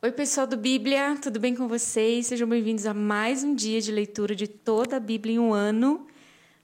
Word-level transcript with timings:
Oi, 0.00 0.12
pessoal 0.12 0.46
do 0.46 0.56
Bíblia, 0.56 1.18
tudo 1.20 1.40
bem 1.40 1.56
com 1.56 1.66
vocês? 1.66 2.28
Sejam 2.28 2.48
bem-vindos 2.48 2.86
a 2.86 2.94
mais 2.94 3.42
um 3.42 3.52
dia 3.52 3.80
de 3.80 3.90
leitura 3.90 4.32
de 4.32 4.46
toda 4.46 4.96
a 4.96 5.00
Bíblia 5.00 5.34
em 5.34 5.38
um 5.40 5.52
ano. 5.52 6.06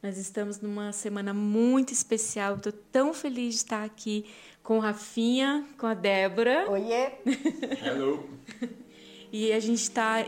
Nós 0.01 0.17
estamos 0.17 0.61
numa 0.61 0.93
semana 0.93 1.35
muito 1.35 1.93
especial. 1.93 2.55
Estou 2.55 2.73
tão 2.93 3.13
feliz 3.13 3.55
de 3.55 3.57
estar 3.57 3.83
aqui 3.83 4.25
com 4.63 4.77
o 4.77 4.81
Rafinha, 4.81 5.67
com 5.77 5.85
a 5.85 5.95
Débora. 5.95 6.71
Oiê! 6.71 7.11
Hello! 7.85 8.25
e 9.33 9.53
a 9.53 9.59
gente 9.59 9.83
está 9.83 10.19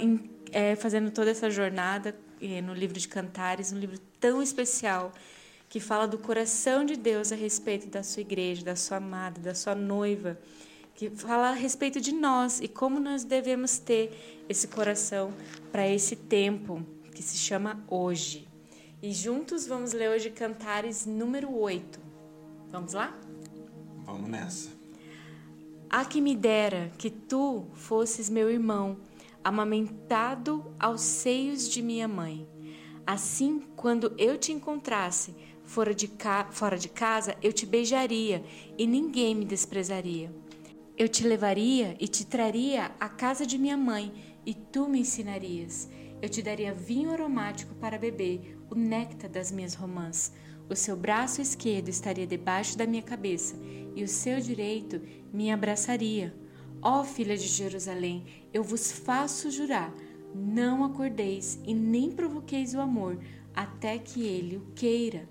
é, 0.50 0.74
fazendo 0.74 1.08
toda 1.12 1.30
essa 1.30 1.48
jornada 1.48 2.12
é, 2.42 2.60
no 2.60 2.74
livro 2.74 2.98
de 2.98 3.06
Cantares, 3.06 3.72
um 3.72 3.78
livro 3.78 4.00
tão 4.18 4.42
especial 4.42 5.12
que 5.68 5.78
fala 5.78 6.08
do 6.08 6.18
coração 6.18 6.84
de 6.84 6.96
Deus 6.96 7.30
a 7.30 7.36
respeito 7.36 7.86
da 7.86 8.02
sua 8.02 8.22
igreja, 8.22 8.64
da 8.64 8.74
sua 8.74 8.96
amada, 8.96 9.40
da 9.40 9.54
sua 9.54 9.76
noiva 9.76 10.36
que 10.96 11.10
fala 11.10 11.50
a 11.50 11.52
respeito 11.52 12.00
de 12.00 12.10
nós 12.10 12.58
e 12.60 12.66
como 12.66 12.98
nós 12.98 13.22
devemos 13.22 13.78
ter 13.78 14.42
esse 14.48 14.66
coração 14.66 15.30
para 15.70 15.86
esse 15.86 16.16
tempo 16.16 16.82
que 17.14 17.22
se 17.22 17.36
chama 17.36 17.84
hoje. 17.88 18.48
E 19.02 19.12
juntos 19.12 19.66
vamos 19.66 19.92
ler 19.92 20.08
hoje 20.08 20.30
Cantares 20.30 21.04
número 21.04 21.54
8. 21.54 22.00
Vamos 22.70 22.94
lá? 22.94 23.14
Vamos 24.06 24.28
nessa. 24.28 24.70
A 25.90 26.04
que 26.06 26.20
me 26.20 26.34
dera 26.34 26.90
que 26.96 27.10
tu 27.10 27.66
fosses 27.74 28.30
meu 28.30 28.50
irmão, 28.50 28.96
amamentado 29.44 30.74
aos 30.80 31.02
seios 31.02 31.68
de 31.68 31.82
minha 31.82 32.08
mãe. 32.08 32.48
Assim, 33.06 33.62
quando 33.76 34.14
eu 34.16 34.38
te 34.38 34.50
encontrasse 34.50 35.34
fora 35.62 35.94
de, 35.94 36.10
fora 36.50 36.78
de 36.78 36.88
casa, 36.88 37.36
eu 37.42 37.52
te 37.52 37.66
beijaria 37.66 38.42
e 38.78 38.86
ninguém 38.86 39.34
me 39.34 39.44
desprezaria. 39.44 40.32
Eu 40.98 41.10
te 41.10 41.26
levaria 41.26 41.94
e 42.00 42.08
te 42.08 42.24
traria 42.24 42.90
à 42.98 43.06
casa 43.06 43.44
de 43.44 43.58
minha 43.58 43.76
mãe, 43.76 44.10
e 44.46 44.54
tu 44.54 44.88
me 44.88 45.00
ensinarias. 45.00 45.90
Eu 46.22 46.28
te 46.30 46.40
daria 46.40 46.72
vinho 46.72 47.10
aromático 47.10 47.74
para 47.74 47.98
beber, 47.98 48.58
o 48.70 48.74
néctar 48.74 49.28
das 49.28 49.52
minhas 49.52 49.74
romãs. 49.74 50.32
O 50.70 50.74
seu 50.74 50.96
braço 50.96 51.42
esquerdo 51.42 51.90
estaria 51.90 52.26
debaixo 52.26 52.78
da 52.78 52.86
minha 52.86 53.02
cabeça, 53.02 53.56
e 53.94 54.02
o 54.02 54.08
seu 54.08 54.40
direito 54.40 55.02
me 55.34 55.50
abraçaria. 55.50 56.34
Ó 56.80 57.04
filha 57.04 57.36
de 57.36 57.46
Jerusalém, 57.46 58.24
eu 58.50 58.64
vos 58.64 58.90
faço 58.90 59.50
jurar: 59.50 59.92
não 60.34 60.82
acordeis 60.82 61.60
e 61.66 61.74
nem 61.74 62.10
provoqueis 62.10 62.72
o 62.72 62.80
amor, 62.80 63.18
até 63.54 63.98
que 63.98 64.22
ele 64.22 64.56
o 64.56 64.72
queira. 64.74 65.28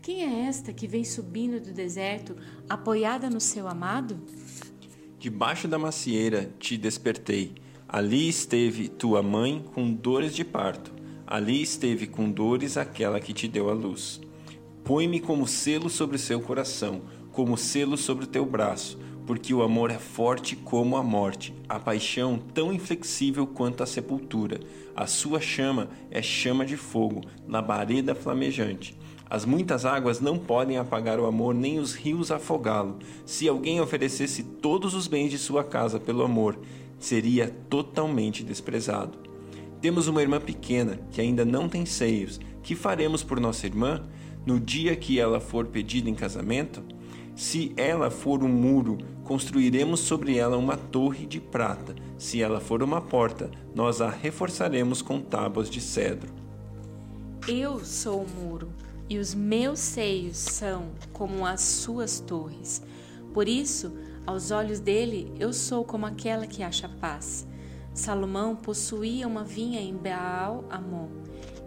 Quem 0.00 0.22
é 0.22 0.46
esta 0.46 0.72
que 0.72 0.86
vem 0.86 1.04
subindo 1.04 1.60
do 1.60 1.72
deserto, 1.72 2.36
apoiada 2.68 3.28
no 3.28 3.40
seu 3.40 3.68
amado? 3.68 4.22
Debaixo 5.24 5.66
da 5.66 5.78
macieira 5.78 6.50
te 6.58 6.76
despertei. 6.76 7.54
Ali 7.88 8.28
esteve 8.28 8.88
tua 8.88 9.22
mãe 9.22 9.64
com 9.72 9.90
dores 9.90 10.34
de 10.34 10.44
parto. 10.44 10.92
Ali 11.26 11.62
esteve 11.62 12.06
com 12.06 12.30
dores 12.30 12.76
aquela 12.76 13.18
que 13.18 13.32
te 13.32 13.48
deu 13.48 13.70
a 13.70 13.72
luz. 13.72 14.20
Põe-me 14.84 15.20
como 15.20 15.46
selo 15.46 15.88
sobre 15.88 16.18
seu 16.18 16.42
coração, 16.42 17.00
como 17.32 17.56
selo 17.56 17.96
sobre 17.96 18.24
o 18.24 18.28
teu 18.28 18.44
braço, 18.44 18.98
porque 19.26 19.54
o 19.54 19.62
amor 19.62 19.90
é 19.90 19.98
forte 19.98 20.56
como 20.56 20.94
a 20.94 21.02
morte, 21.02 21.54
a 21.66 21.80
paixão 21.80 22.38
tão 22.52 22.70
inflexível 22.70 23.46
quanto 23.46 23.82
a 23.82 23.86
sepultura. 23.86 24.60
A 24.94 25.06
sua 25.06 25.40
chama 25.40 25.88
é 26.10 26.20
chama 26.20 26.66
de 26.66 26.76
fogo, 26.76 27.22
labareda 27.48 28.14
flamejante. 28.14 28.94
As 29.34 29.44
muitas 29.44 29.84
águas 29.84 30.20
não 30.20 30.38
podem 30.38 30.78
apagar 30.78 31.18
o 31.18 31.26
amor, 31.26 31.56
nem 31.56 31.80
os 31.80 31.92
rios 31.92 32.30
afogá-lo. 32.30 33.00
Se 33.26 33.48
alguém 33.48 33.80
oferecesse 33.80 34.44
todos 34.44 34.94
os 34.94 35.08
bens 35.08 35.28
de 35.28 35.38
sua 35.38 35.64
casa 35.64 35.98
pelo 35.98 36.22
amor, 36.22 36.56
seria 37.00 37.48
totalmente 37.68 38.44
desprezado. 38.44 39.18
Temos 39.80 40.06
uma 40.06 40.22
irmã 40.22 40.40
pequena 40.40 41.00
que 41.10 41.20
ainda 41.20 41.44
não 41.44 41.68
tem 41.68 41.84
seios. 41.84 42.38
Que 42.62 42.76
faremos 42.76 43.24
por 43.24 43.40
nossa 43.40 43.66
irmã 43.66 44.04
no 44.46 44.60
dia 44.60 44.94
que 44.94 45.18
ela 45.18 45.40
for 45.40 45.66
pedida 45.66 46.08
em 46.08 46.14
casamento? 46.14 46.80
Se 47.34 47.72
ela 47.76 48.12
for 48.12 48.40
um 48.40 48.48
muro, 48.48 48.98
construiremos 49.24 49.98
sobre 49.98 50.38
ela 50.38 50.56
uma 50.56 50.76
torre 50.76 51.26
de 51.26 51.40
prata. 51.40 51.96
Se 52.16 52.40
ela 52.40 52.60
for 52.60 52.84
uma 52.84 53.00
porta, 53.00 53.50
nós 53.74 54.00
a 54.00 54.08
reforçaremos 54.08 55.02
com 55.02 55.20
tábuas 55.20 55.68
de 55.68 55.80
cedro. 55.80 56.32
Eu 57.48 57.84
sou 57.84 58.22
o 58.22 58.28
muro 58.28 58.68
e 59.08 59.18
os 59.18 59.34
meus 59.34 59.78
seios 59.78 60.36
são 60.36 60.92
como 61.12 61.46
as 61.46 61.60
suas 61.60 62.20
torres. 62.20 62.82
Por 63.32 63.48
isso, 63.48 63.92
aos 64.26 64.50
olhos 64.50 64.80
dele, 64.80 65.32
eu 65.38 65.52
sou 65.52 65.84
como 65.84 66.06
aquela 66.06 66.46
que 66.46 66.62
acha 66.62 66.88
paz. 66.88 67.46
Salomão 67.92 68.56
possuía 68.56 69.26
uma 69.26 69.44
vinha 69.44 69.80
em 69.80 69.96
Baal-Amon. 69.96 71.08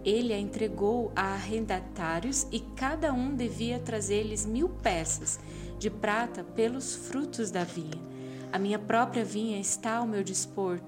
Ele 0.03 0.33
a 0.33 0.39
entregou 0.39 1.11
a 1.15 1.33
arrendatários 1.33 2.47
e 2.51 2.59
cada 2.59 3.13
um 3.13 3.35
devia 3.35 3.79
trazer-lhes 3.79 4.45
mil 4.45 4.69
peças 4.69 5.39
de 5.77 5.89
prata 5.89 6.43
pelos 6.43 6.95
frutos 6.95 7.51
da 7.51 7.63
vinha. 7.63 8.01
A 8.51 8.57
minha 8.57 8.79
própria 8.79 9.23
vinha 9.23 9.59
está 9.59 9.97
ao 9.97 10.07
meu 10.07 10.23
dispor. 10.23 10.79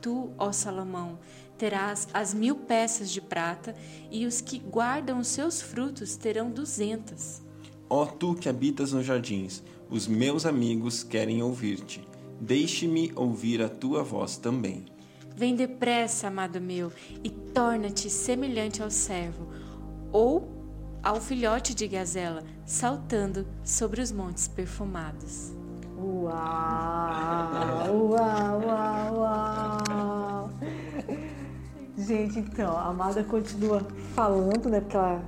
Tu, 0.00 0.30
ó 0.38 0.50
Salomão, 0.50 1.18
terás 1.60 2.08
as 2.14 2.32
mil 2.32 2.56
peças 2.56 3.10
de 3.10 3.20
prata, 3.20 3.76
e 4.10 4.24
os 4.24 4.40
que 4.40 4.58
guardam 4.58 5.18
os 5.18 5.28
seus 5.28 5.60
frutos 5.60 6.16
terão 6.16 6.50
duzentas. 6.50 7.42
Ó 7.88 8.06
tu 8.06 8.34
que 8.34 8.48
habitas 8.48 8.92
nos 8.92 9.04
jardins, 9.04 9.62
os 9.90 10.06
meus 10.06 10.46
amigos 10.46 11.04
querem 11.04 11.42
ouvir-te. 11.42 12.02
Deixe-me 12.40 13.12
ouvir 13.14 13.60
a 13.60 13.68
tua 13.68 14.02
voz 14.02 14.38
também. 14.38 14.86
Vem 15.36 15.54
depressa, 15.54 16.28
amado 16.28 16.58
meu, 16.62 16.90
e 17.22 17.28
torna-te 17.28 18.08
semelhante 18.08 18.82
ao 18.82 18.90
servo, 18.90 19.46
ou 20.10 20.48
ao 21.02 21.20
filhote 21.20 21.74
de 21.74 21.86
gazela, 21.86 22.42
saltando 22.64 23.46
sobre 23.62 24.00
os 24.00 24.10
montes 24.10 24.48
perfumados. 24.48 25.52
Uau! 25.98 26.30
Uau, 28.08 28.62
uau, 28.62 29.14
uau! 29.18 29.79
Gente, 32.10 32.40
então, 32.40 32.76
a 32.76 32.86
Amada 32.86 33.22
continua 33.22 33.86
falando, 34.16 34.68
né? 34.68 34.80
Porque 34.80 34.96
ela, 34.96 35.22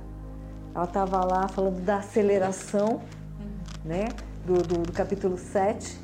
ela 0.75 0.85
tava 0.85 1.23
lá 1.23 1.47
falando 1.47 1.79
da 1.79 1.99
aceleração, 1.99 3.01
né? 3.85 4.09
Do, 4.45 4.55
do, 4.61 4.83
do 4.83 4.91
capítulo 4.91 5.37
7. 5.37 5.97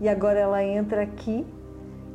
E 0.00 0.08
agora 0.08 0.38
ela 0.38 0.64
entra 0.64 1.02
aqui 1.02 1.44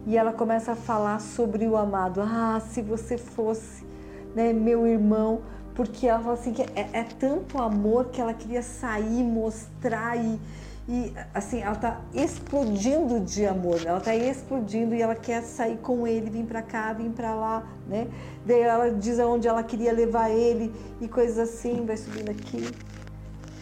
e 0.07 0.17
ela 0.17 0.33
começa 0.33 0.71
a 0.71 0.75
falar 0.75 1.21
sobre 1.21 1.67
o 1.67 1.77
amado. 1.77 2.19
Ah, 2.23 2.59
se 2.59 2.81
você 2.81 3.19
fosse 3.19 3.85
né, 4.33 4.51
meu 4.51 4.87
irmão, 4.87 5.43
porque 5.75 6.07
ela 6.07 6.19
fala 6.19 6.33
assim 6.33 6.53
que 6.53 6.63
é, 6.63 6.89
é 6.93 7.03
tanto 7.03 7.61
amor 7.61 8.05
que 8.05 8.19
ela 8.19 8.33
queria 8.33 8.63
sair, 8.63 9.23
mostrar 9.23 10.17
e, 10.17 10.39
e 10.89 11.13
assim, 11.33 11.61
ela 11.61 11.75
tá 11.75 11.99
explodindo 12.13 13.19
de 13.19 13.45
amor, 13.45 13.81
ela 13.85 13.99
tá 13.99 14.15
explodindo 14.15 14.95
e 14.95 15.01
ela 15.01 15.15
quer 15.15 15.43
sair 15.43 15.77
com 15.77 16.07
ele, 16.07 16.29
vir 16.29 16.45
para 16.45 16.61
cá, 16.61 16.93
vir 16.93 17.09
para 17.09 17.35
lá, 17.35 17.67
né? 17.85 18.07
Daí 18.45 18.61
ela 18.61 18.89
diz 18.89 19.19
aonde 19.19 19.49
ela 19.49 19.61
queria 19.63 19.91
levar 19.91 20.29
ele 20.29 20.73
e 21.01 21.07
coisas 21.09 21.37
assim, 21.37 21.85
vai 21.85 21.97
subindo 21.97 22.29
aqui. 22.29 22.73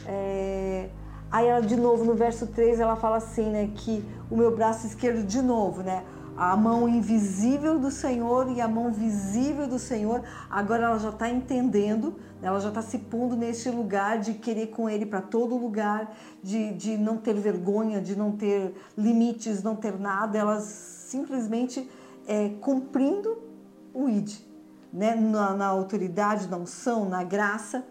É... 0.06 0.88
Aí 1.31 1.47
ela 1.47 1.62
de 1.62 1.75
novo 1.75 2.06
no 2.06 2.13
verso 2.13 2.46
3 2.46 2.80
ela 2.80 2.96
fala 2.96 3.18
assim, 3.18 3.50
né, 3.50 3.72
que 3.74 4.06
o 4.30 4.38
meu 4.38 4.56
braço 4.56 4.86
esquerdo 4.86 5.25
de 5.25 5.42
novo, 5.42 5.81
né? 5.81 6.03
A 6.38 6.56
mão 6.57 6.88
invisível 6.88 7.79
do 7.79 7.90
Senhor 7.90 8.51
e 8.51 8.59
a 8.59 8.68
mão 8.68 8.91
visível 8.91 9.68
do 9.68 9.79
Senhor. 9.79 10.22
Agora 10.50 10.84
ela 10.84 11.00
já 11.00 11.09
está 11.09 11.29
entendendo, 11.29 12.16
né? 12.41 12.47
ela 12.47 12.59
já 12.59 12.69
está 12.69 12.81
se 12.81 12.97
pondo 12.97 13.35
neste 13.35 13.69
lugar 13.69 14.19
de 14.19 14.34
querer 14.34 14.68
com 14.68 14.90
Ele 14.90 15.06
para 15.06 15.22
todo 15.22 15.57
lugar, 15.57 16.13
de, 16.44 16.74
de 16.74 16.97
não 16.97 17.18
ter 17.18 17.35
vergonha, 17.35 18.01
de 18.01 18.16
não 18.16 18.34
ter 18.34 18.74
limites, 18.97 19.63
não 19.63 19.75
ter 19.75 19.97
nada. 19.97 20.38
Ela 20.38 20.59
simplesmente 20.59 21.89
é, 22.27 22.50
cumprindo 22.59 23.38
o 23.94 24.09
ID, 24.09 24.33
né? 24.92 25.15
na, 25.15 25.54
na 25.54 25.68
autoridade, 25.68 26.48
na 26.48 26.57
unção, 26.57 27.07
na 27.07 27.24
graça. 27.24 27.86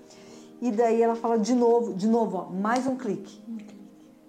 E 0.60 0.70
daí 0.70 1.02
ela 1.02 1.14
fala 1.14 1.38
de 1.38 1.54
novo, 1.54 1.94
de 1.94 2.06
novo, 2.06 2.36
ó, 2.36 2.50
mais 2.50 2.86
um 2.86 2.96
clique 2.96 3.42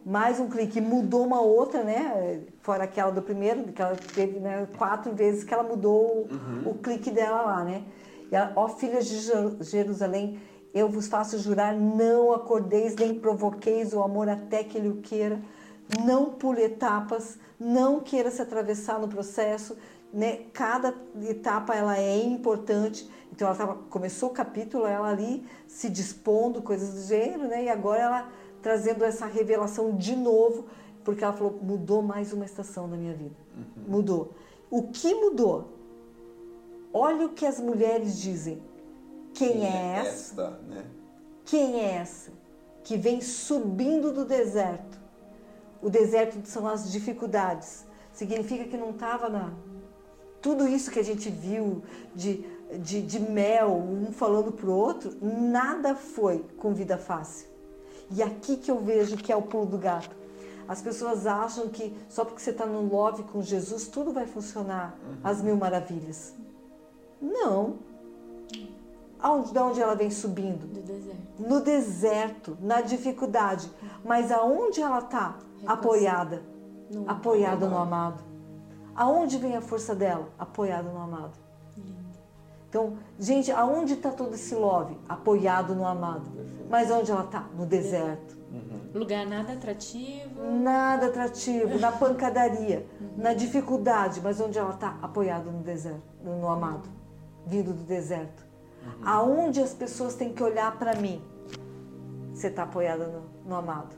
mais 0.05 0.39
um 0.39 0.47
clique, 0.47 0.79
mudou 0.79 1.25
uma 1.25 1.41
outra, 1.41 1.83
né? 1.83 2.41
Fora 2.61 2.83
aquela 2.83 3.11
do 3.11 3.23
primeiro, 3.23 3.63
que 3.73 3.81
ela 3.81 3.95
teve 3.95 4.39
né, 4.39 4.67
quatro 4.77 5.11
vezes 5.15 5.43
que 5.43 5.51
ela 5.51 5.63
mudou 5.63 6.27
uhum. 6.29 6.69
o 6.69 6.73
clique 6.75 7.09
dela 7.09 7.41
lá, 7.41 7.63
né? 7.63 7.83
E 8.31 8.35
ela, 8.35 8.53
ó 8.55 8.67
filhas 8.67 9.07
de 9.07 9.19
Jerusalém, 9.61 10.39
eu 10.75 10.87
vos 10.87 11.07
faço 11.07 11.39
jurar, 11.39 11.73
não 11.73 12.31
acordeis 12.31 12.95
nem 12.95 13.17
provoqueis 13.17 13.93
o 13.93 14.03
amor 14.03 14.29
até 14.29 14.63
que 14.63 14.77
ele 14.77 14.89
o 14.89 14.97
queira, 14.97 15.41
não 16.05 16.25
pule 16.25 16.61
etapas, 16.61 17.39
não 17.59 17.99
queira 17.99 18.29
se 18.29 18.41
atravessar 18.41 18.99
no 18.99 19.07
processo, 19.07 19.75
né? 20.13 20.41
Cada 20.53 20.93
etapa 21.27 21.73
ela 21.73 21.97
é 21.97 22.23
importante. 22.23 23.09
Então 23.31 23.47
ela 23.47 23.57
tava, 23.57 23.75
começou 23.89 24.29
o 24.29 24.33
capítulo, 24.33 24.85
ela 24.85 25.09
ali 25.09 25.43
se 25.67 25.89
dispondo, 25.89 26.61
coisas 26.61 26.93
do 26.93 27.01
gênero, 27.07 27.47
né? 27.47 27.63
E 27.63 27.69
agora 27.69 28.01
ela 28.01 28.29
trazendo 28.65 29.05
essa 29.05 29.27
revelação 29.27 29.95
de 29.95 30.15
novo 30.15 30.65
Porque 31.03 31.23
ela 31.23 31.33
falou, 31.33 31.59
mudou 31.61 32.01
mais 32.01 32.33
uma 32.33 32.45
estação 32.45 32.89
da 32.89 32.97
minha 32.97 33.13
vida. 33.13 33.35
Mudou. 33.87 34.33
O 34.71 34.87
que 34.87 35.13
mudou? 35.13 35.69
Olha 36.91 37.27
o 37.27 37.29
que 37.29 37.45
as 37.45 37.59
mulheres 37.59 38.19
dizem. 38.19 38.59
Quem, 39.35 39.67
é 39.67 39.97
essa? 39.99 40.09
esta, 40.09 40.49
né? 40.67 40.83
Quem 41.45 41.79
é 41.79 41.93
essa 41.93 42.31
que 42.83 42.97
vem 42.97 43.21
subindo 43.21 44.11
do 44.11 44.25
deserto? 44.25 44.99
O 45.79 45.87
deserto 45.87 46.43
são 46.47 46.67
as 46.67 46.91
dificuldades. 46.91 47.85
Significa 48.11 48.63
que 48.63 48.77
não 48.77 48.89
estava 48.89 49.29
na. 49.29 49.53
Tudo 50.41 50.67
isso 50.67 50.89
que 50.89 50.99
a 50.99 51.03
gente 51.03 51.29
viu 51.29 51.83
de, 52.15 52.43
de, 52.79 53.03
de 53.03 53.19
mel, 53.19 53.75
um 53.75 54.11
falando 54.11 54.51
para 54.51 54.67
o 54.67 54.73
outro, 54.73 55.15
nada 55.21 55.93
foi 55.93 56.43
com 56.57 56.73
vida 56.73 56.97
fácil. 56.97 57.53
E 58.11 58.21
aqui 58.21 58.57
que 58.57 58.69
eu 58.69 58.79
vejo 58.79 59.17
que 59.17 59.31
é 59.31 59.35
o 59.35 59.41
pulo 59.41 59.65
do 59.65 59.77
gato. 59.77 60.15
As 60.67 60.81
pessoas 60.81 61.27
acham 61.27 61.69
que 61.69 61.95
só 62.09 62.25
porque 62.25 62.41
você 62.41 62.49
está 62.49 62.65
no 62.65 62.87
love 62.87 63.23
com 63.23 63.41
Jesus, 63.41 63.87
tudo 63.87 64.11
vai 64.11 64.25
funcionar, 64.25 64.97
as 65.23 65.41
mil 65.41 65.55
maravilhas. 65.55 66.33
Não. 67.21 67.75
Aonde, 69.19 69.53
de 69.53 69.59
onde 69.59 69.81
ela 69.81 69.95
vem 69.95 70.11
subindo? 70.11 70.67
Do 70.67 70.81
deserto. 70.81 71.19
no 71.39 71.61
deserto, 71.61 72.57
na 72.61 72.81
dificuldade, 72.81 73.71
mas 74.03 74.31
aonde 74.31 74.81
ela 74.81 74.99
está? 74.99 75.37
Apoiada. 75.65 76.43
No 76.91 77.09
Apoiada 77.09 77.67
no 77.67 77.77
amado. 77.77 78.23
Aonde 78.95 79.37
vem 79.37 79.55
a 79.55 79.61
força 79.61 79.95
dela? 79.95 80.29
Apoiada 80.37 80.89
no 80.89 80.99
amado. 80.99 81.44
Então, 82.75 82.97
gente, 83.17 83.49
aonde 83.53 83.93
está 83.93 84.11
todo 84.11 84.35
esse 84.35 84.53
love? 84.53 84.97
Apoiado 85.07 85.73
no 85.73 85.85
amado. 85.87 86.29
Mas 86.69 86.91
onde 86.91 87.09
ela 87.09 87.23
está? 87.23 87.47
No 87.57 87.65
deserto. 87.65 88.35
Lugar 88.93 89.25
nada 89.25 89.53
atrativo. 89.53 90.43
Nada 90.43 91.05
atrativo, 91.05 91.79
na 91.79 91.93
pancadaria, 91.93 92.85
na 93.15 93.33
dificuldade, 93.33 94.19
mas 94.21 94.41
onde 94.41 94.59
ela 94.59 94.73
está? 94.73 94.99
Apoiada 95.01 95.49
no 95.49 95.63
deserto, 95.63 96.03
no 96.21 96.49
amado, 96.49 96.89
vindo 97.47 97.71
do 97.71 97.83
deserto. 97.83 98.45
Aonde 99.05 99.61
as 99.61 99.73
pessoas 99.73 100.15
têm 100.15 100.33
que 100.33 100.43
olhar 100.43 100.77
para 100.77 100.97
mim? 100.97 101.23
Você 102.33 102.47
está 102.47 102.63
apoiada 102.63 103.07
no, 103.07 103.23
no 103.45 103.55
amado. 103.55 103.95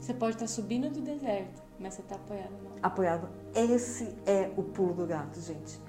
Você 0.00 0.14
pode 0.14 0.36
estar 0.36 0.46
subindo 0.46 0.88
do 0.88 1.02
deserto, 1.02 1.62
mas 1.78 1.92
você 1.92 2.00
está 2.00 2.14
apoiado 2.14 2.52
no 2.52 2.74
apoiado. 2.82 3.28
Esse 3.54 4.16
é 4.24 4.50
o 4.56 4.62
pulo 4.62 4.94
do 4.94 5.06
gato, 5.06 5.38
gente. 5.40 5.83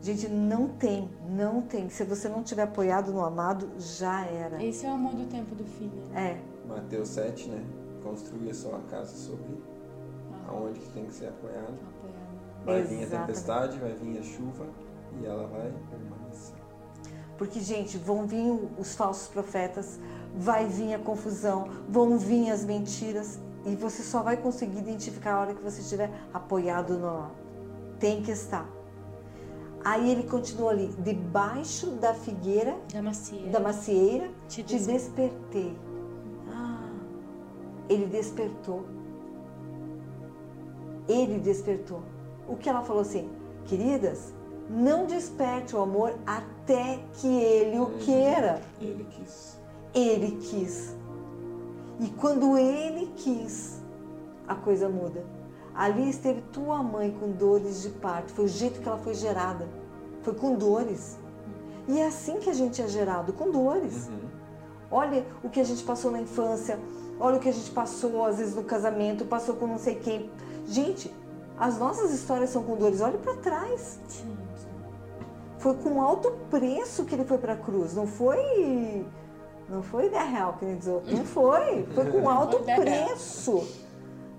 Gente, 0.00 0.28
não 0.28 0.68
tem, 0.68 1.10
não 1.28 1.60
tem. 1.60 1.88
Se 1.88 2.04
você 2.04 2.28
não 2.28 2.42
tiver 2.42 2.62
apoiado 2.62 3.12
no 3.12 3.24
amado, 3.24 3.68
já 3.78 4.24
era. 4.26 4.62
Esse 4.62 4.86
é 4.86 4.88
o 4.88 4.92
amor 4.92 5.14
do 5.14 5.26
tempo 5.26 5.54
do 5.54 5.64
fim, 5.64 5.90
né? 6.12 6.38
É, 6.64 6.68
Mateus 6.68 7.08
7, 7.08 7.48
né? 7.48 7.64
Construir 8.02 8.50
a 8.50 8.54
sua 8.54 8.78
casa 8.90 9.14
sobre 9.16 9.60
aonde 10.46 10.78
que 10.78 10.88
tem 10.90 11.04
que 11.06 11.12
ser 11.12 11.26
apoiado. 11.26 11.74
Apoiado. 11.74 12.64
Vai 12.64 12.82
vir 12.84 12.98
a 12.98 13.02
Exatamente. 13.02 13.26
tempestade, 13.26 13.78
vai 13.78 13.92
vir 13.94 14.18
a 14.18 14.22
chuva 14.22 14.66
e 15.20 15.26
ela 15.26 15.46
vai 15.48 15.72
permanecer. 15.90 16.54
porque, 17.36 17.60
gente, 17.60 17.96
vão 17.98 18.26
vir 18.26 18.50
os 18.78 18.94
falsos 18.94 19.28
profetas, 19.28 19.98
vai 20.34 20.66
vir 20.66 20.94
a 20.94 20.98
confusão, 20.98 21.68
vão 21.88 22.18
vir 22.18 22.50
as 22.50 22.64
mentiras 22.64 23.38
e 23.64 23.74
você 23.76 24.02
só 24.02 24.22
vai 24.22 24.36
conseguir 24.36 24.78
identificar 24.78 25.34
a 25.34 25.40
hora 25.40 25.54
que 25.54 25.62
você 25.62 25.80
estiver 25.80 26.10
apoiado 26.32 26.98
no 26.98 27.06
amado. 27.08 27.34
Tem 27.98 28.22
que 28.22 28.30
estar. 28.30 28.68
Aí 29.90 30.10
ele 30.10 30.24
continua 30.24 30.70
ali, 30.70 30.88
debaixo 30.98 31.86
da 31.92 32.12
figueira 32.12 32.76
Da 32.92 33.00
macieira. 33.00 33.50
da 33.50 33.60
macieira, 33.60 34.28
Te 34.48 34.62
te 34.62 34.74
des- 34.76 34.86
despertei. 34.86 35.74
Ah, 36.52 36.90
ele 37.88 38.04
despertou. 38.06 38.84
Ele 41.08 41.38
despertou. 41.38 42.02
O 42.46 42.56
que 42.56 42.68
ela 42.68 42.82
falou 42.82 43.02
assim, 43.02 43.30
queridas, 43.64 44.34
não 44.68 45.06
desperte 45.06 45.74
o 45.74 45.80
amor 45.80 46.14
até 46.26 46.98
que 47.14 47.26
ele 47.26 47.78
o 47.78 47.86
queira. 47.98 48.60
Ele 48.80 49.04
quis. 49.10 49.58
Ele 49.94 50.30
quis. 50.36 50.94
E 52.00 52.08
quando 52.10 52.58
ele 52.58 53.06
quis, 53.16 53.80
a 54.46 54.54
coisa 54.54 54.88
muda. 54.88 55.24
Ali 55.74 56.10
esteve 56.10 56.42
tua 56.52 56.82
mãe 56.82 57.10
com 57.18 57.30
dores 57.32 57.82
de 57.82 57.88
parto. 57.90 58.32
Foi 58.32 58.44
o 58.44 58.48
jeito 58.48 58.80
que 58.80 58.88
ela 58.88 58.98
foi 58.98 59.14
gerada. 59.14 59.66
Foi 60.28 60.34
com 60.34 60.54
dores. 60.56 61.16
E 61.86 61.98
é 61.98 62.06
assim 62.06 62.36
que 62.36 62.50
a 62.50 62.52
gente 62.52 62.82
é 62.82 62.86
gerado, 62.86 63.32
com 63.32 63.50
dores. 63.50 64.10
Olha 64.90 65.24
o 65.42 65.48
que 65.48 65.58
a 65.58 65.64
gente 65.64 65.82
passou 65.82 66.10
na 66.10 66.20
infância. 66.20 66.78
Olha 67.18 67.38
o 67.38 67.40
que 67.40 67.48
a 67.48 67.52
gente 67.52 67.70
passou, 67.70 68.26
às 68.26 68.36
vezes, 68.36 68.54
no 68.54 68.62
casamento. 68.62 69.24
Passou 69.24 69.56
com 69.56 69.66
não 69.66 69.78
sei 69.78 69.94
quem. 69.94 70.30
Gente, 70.66 71.10
as 71.58 71.78
nossas 71.78 72.12
histórias 72.12 72.50
são 72.50 72.62
com 72.62 72.76
dores. 72.76 73.00
Olha 73.00 73.16
para 73.16 73.36
trás. 73.36 73.98
Sim, 74.06 74.36
sim. 74.54 74.68
Foi 75.56 75.72
com 75.76 76.02
alto 76.02 76.30
preço 76.50 77.06
que 77.06 77.14
ele 77.14 77.24
foi 77.24 77.38
para 77.38 77.54
a 77.54 77.56
cruz. 77.56 77.94
Não 77.94 78.06
foi. 78.06 79.06
Não 79.66 79.82
foi 79.82 80.10
10 80.10 80.30
real, 80.30 80.56
que 80.58 80.66
nem 80.66 80.76
diz 80.76 80.88
outro. 80.88 81.16
Não 81.16 81.24
foi. 81.24 81.86
Foi 81.94 82.12
com 82.12 82.28
alto 82.28 82.58
Foi 82.58 82.66
10 82.66 82.78
real. 82.86 83.06
preço. 83.06 83.66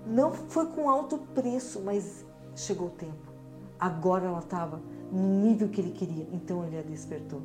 Não 0.06 0.30
foi 0.30 0.66
com 0.66 0.88
alto 0.88 1.18
preço, 1.34 1.82
mas 1.84 2.24
chegou 2.54 2.86
o 2.86 2.90
tempo. 2.90 3.28
Agora 3.80 4.26
ela 4.26 4.38
estava 4.38 4.80
no 5.10 5.46
nível 5.46 5.68
que 5.68 5.80
ele 5.80 5.92
queria. 5.92 6.26
Então 6.32 6.64
ele 6.64 6.78
a 6.78 6.82
despertou. 6.82 7.42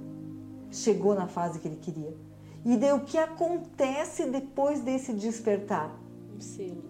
Chegou 0.71 1.15
na 1.15 1.27
fase 1.27 1.59
que 1.59 1.67
ele 1.67 1.77
queria. 1.77 2.15
E 2.65 2.75
daí 2.77 2.91
o 2.93 3.01
que 3.01 3.17
acontece 3.17 4.25
depois 4.25 4.81
desse 4.81 5.13
despertar? 5.13 5.91
Um 6.35 6.41
selo. 6.41 6.83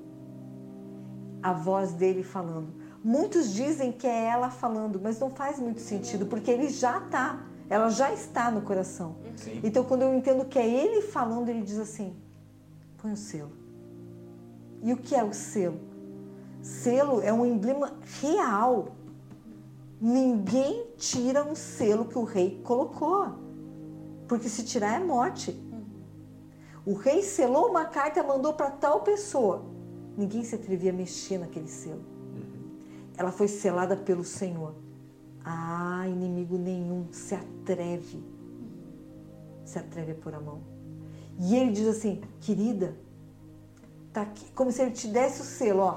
a 1.44 1.54
voz 1.54 1.92
dele 1.92 2.24
falando. 2.24 2.74
Muitos 3.04 3.54
dizem 3.54 3.92
que 3.92 4.08
é 4.08 4.26
ela 4.26 4.50
falando, 4.50 5.00
mas 5.00 5.20
não 5.20 5.30
faz 5.30 5.60
muito 5.60 5.80
sentido, 5.80 6.26
porque 6.26 6.50
ele 6.50 6.70
já 6.70 6.98
está, 6.98 7.46
ela 7.70 7.90
já 7.90 8.12
está 8.12 8.50
no 8.50 8.62
coração. 8.62 9.18
Sim. 9.36 9.60
Então, 9.64 9.84
quando 9.84 10.02
eu 10.02 10.16
entendo 10.16 10.46
que 10.46 10.58
é 10.58 10.68
ele 10.68 11.04
falando, 11.04 11.50
ele 11.50 11.62
diz 11.62 11.78
assim: 11.78 12.16
põe 12.98 13.12
o 13.12 13.18
selo. 13.18 13.52
E 14.82 14.92
o 14.92 14.98
que 14.98 15.14
é 15.14 15.24
o 15.24 15.34
selo? 15.34 15.80
Selo 16.64 17.22
é 17.22 17.32
um 17.32 17.46
emblema 17.46 17.94
real. 18.22 18.88
Ninguém 20.08 20.86
tira 20.98 21.44
um 21.44 21.56
selo 21.56 22.06
que 22.06 22.16
o 22.16 22.24
rei 22.24 22.62
colocou, 22.64 23.28
porque 24.28 24.48
se 24.48 24.64
tirar 24.64 25.02
é 25.02 25.04
morte. 25.04 25.60
O 26.86 26.94
rei 26.94 27.24
selou 27.24 27.72
uma 27.72 27.86
carta 27.86 28.20
e 28.20 28.24
mandou 28.24 28.54
para 28.54 28.70
tal 28.70 29.02
pessoa. 29.02 29.66
Ninguém 30.16 30.44
se 30.44 30.54
atrevia 30.54 30.92
a 30.92 30.94
mexer 30.94 31.40
naquele 31.40 31.68
selo. 31.68 32.04
Ela 33.18 33.32
foi 33.32 33.48
selada 33.48 33.98
pelo 33.98 34.24
Senhor. 34.24 34.76
Ah, 35.44 36.08
inimigo 36.08 36.56
nenhum 36.56 37.08
se 37.12 37.34
atreve. 37.34 38.24
Se 39.66 39.80
atreve 39.80 40.12
a 40.12 40.16
pôr 40.16 40.36
a 40.36 40.40
mão. 40.40 40.62
E 41.40 41.56
ele 41.56 41.72
diz 41.72 41.88
assim: 41.88 42.22
querida, 42.42 42.96
tá 44.14 44.22
aqui, 44.22 44.52
como 44.52 44.72
se 44.72 44.84
ele 44.84 44.92
te 44.92 45.08
desse 45.08 45.42
o 45.42 45.46
selo, 45.46 45.80
ó. 45.80 45.96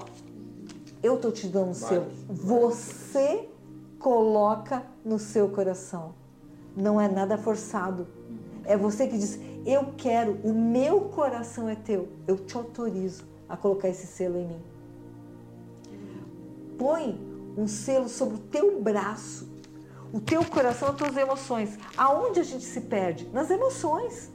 Eu 1.03 1.21
tô 1.21 1.31
te 1.31 1.47
dando 1.47 1.73
o 1.73 1.75
selo. 1.75 2.07
Você 2.27 3.51
coloca 3.99 4.85
no 5.05 5.19
seu 5.19 5.49
coração. 5.49 6.15
Não 6.77 7.01
é 7.01 7.09
nada 7.09 7.37
forçado. 7.37 8.07
É 8.65 8.77
você 8.77 9.07
que 9.09 9.19
diz: 9.19 9.39
Eu 9.67 9.95
quero, 9.97 10.39
o 10.45 10.53
meu 10.53 11.03
coração 11.03 11.69
é 11.69 11.75
teu. 11.75 12.09
Eu 12.27 12.37
te 12.37 12.57
autorizo 12.57 13.25
a 13.49 13.57
colocar 13.57 13.89
esse 13.89 14.07
selo 14.07 14.39
em 14.39 14.47
mim. 14.47 14.63
Põe 16.79 17.21
um 17.57 17.67
selo 17.67 18.09
sobre 18.09 18.37
o 18.37 18.39
teu 18.39 18.81
braço. 18.81 19.49
O 20.13 20.21
teu 20.21 20.45
coração, 20.45 20.89
as 20.89 20.97
tuas 20.97 21.17
emoções. 21.17 21.79
Aonde 21.97 22.41
a 22.41 22.43
gente 22.43 22.65
se 22.65 22.81
perde? 22.83 23.29
Nas 23.33 23.51
emoções. 23.51 24.31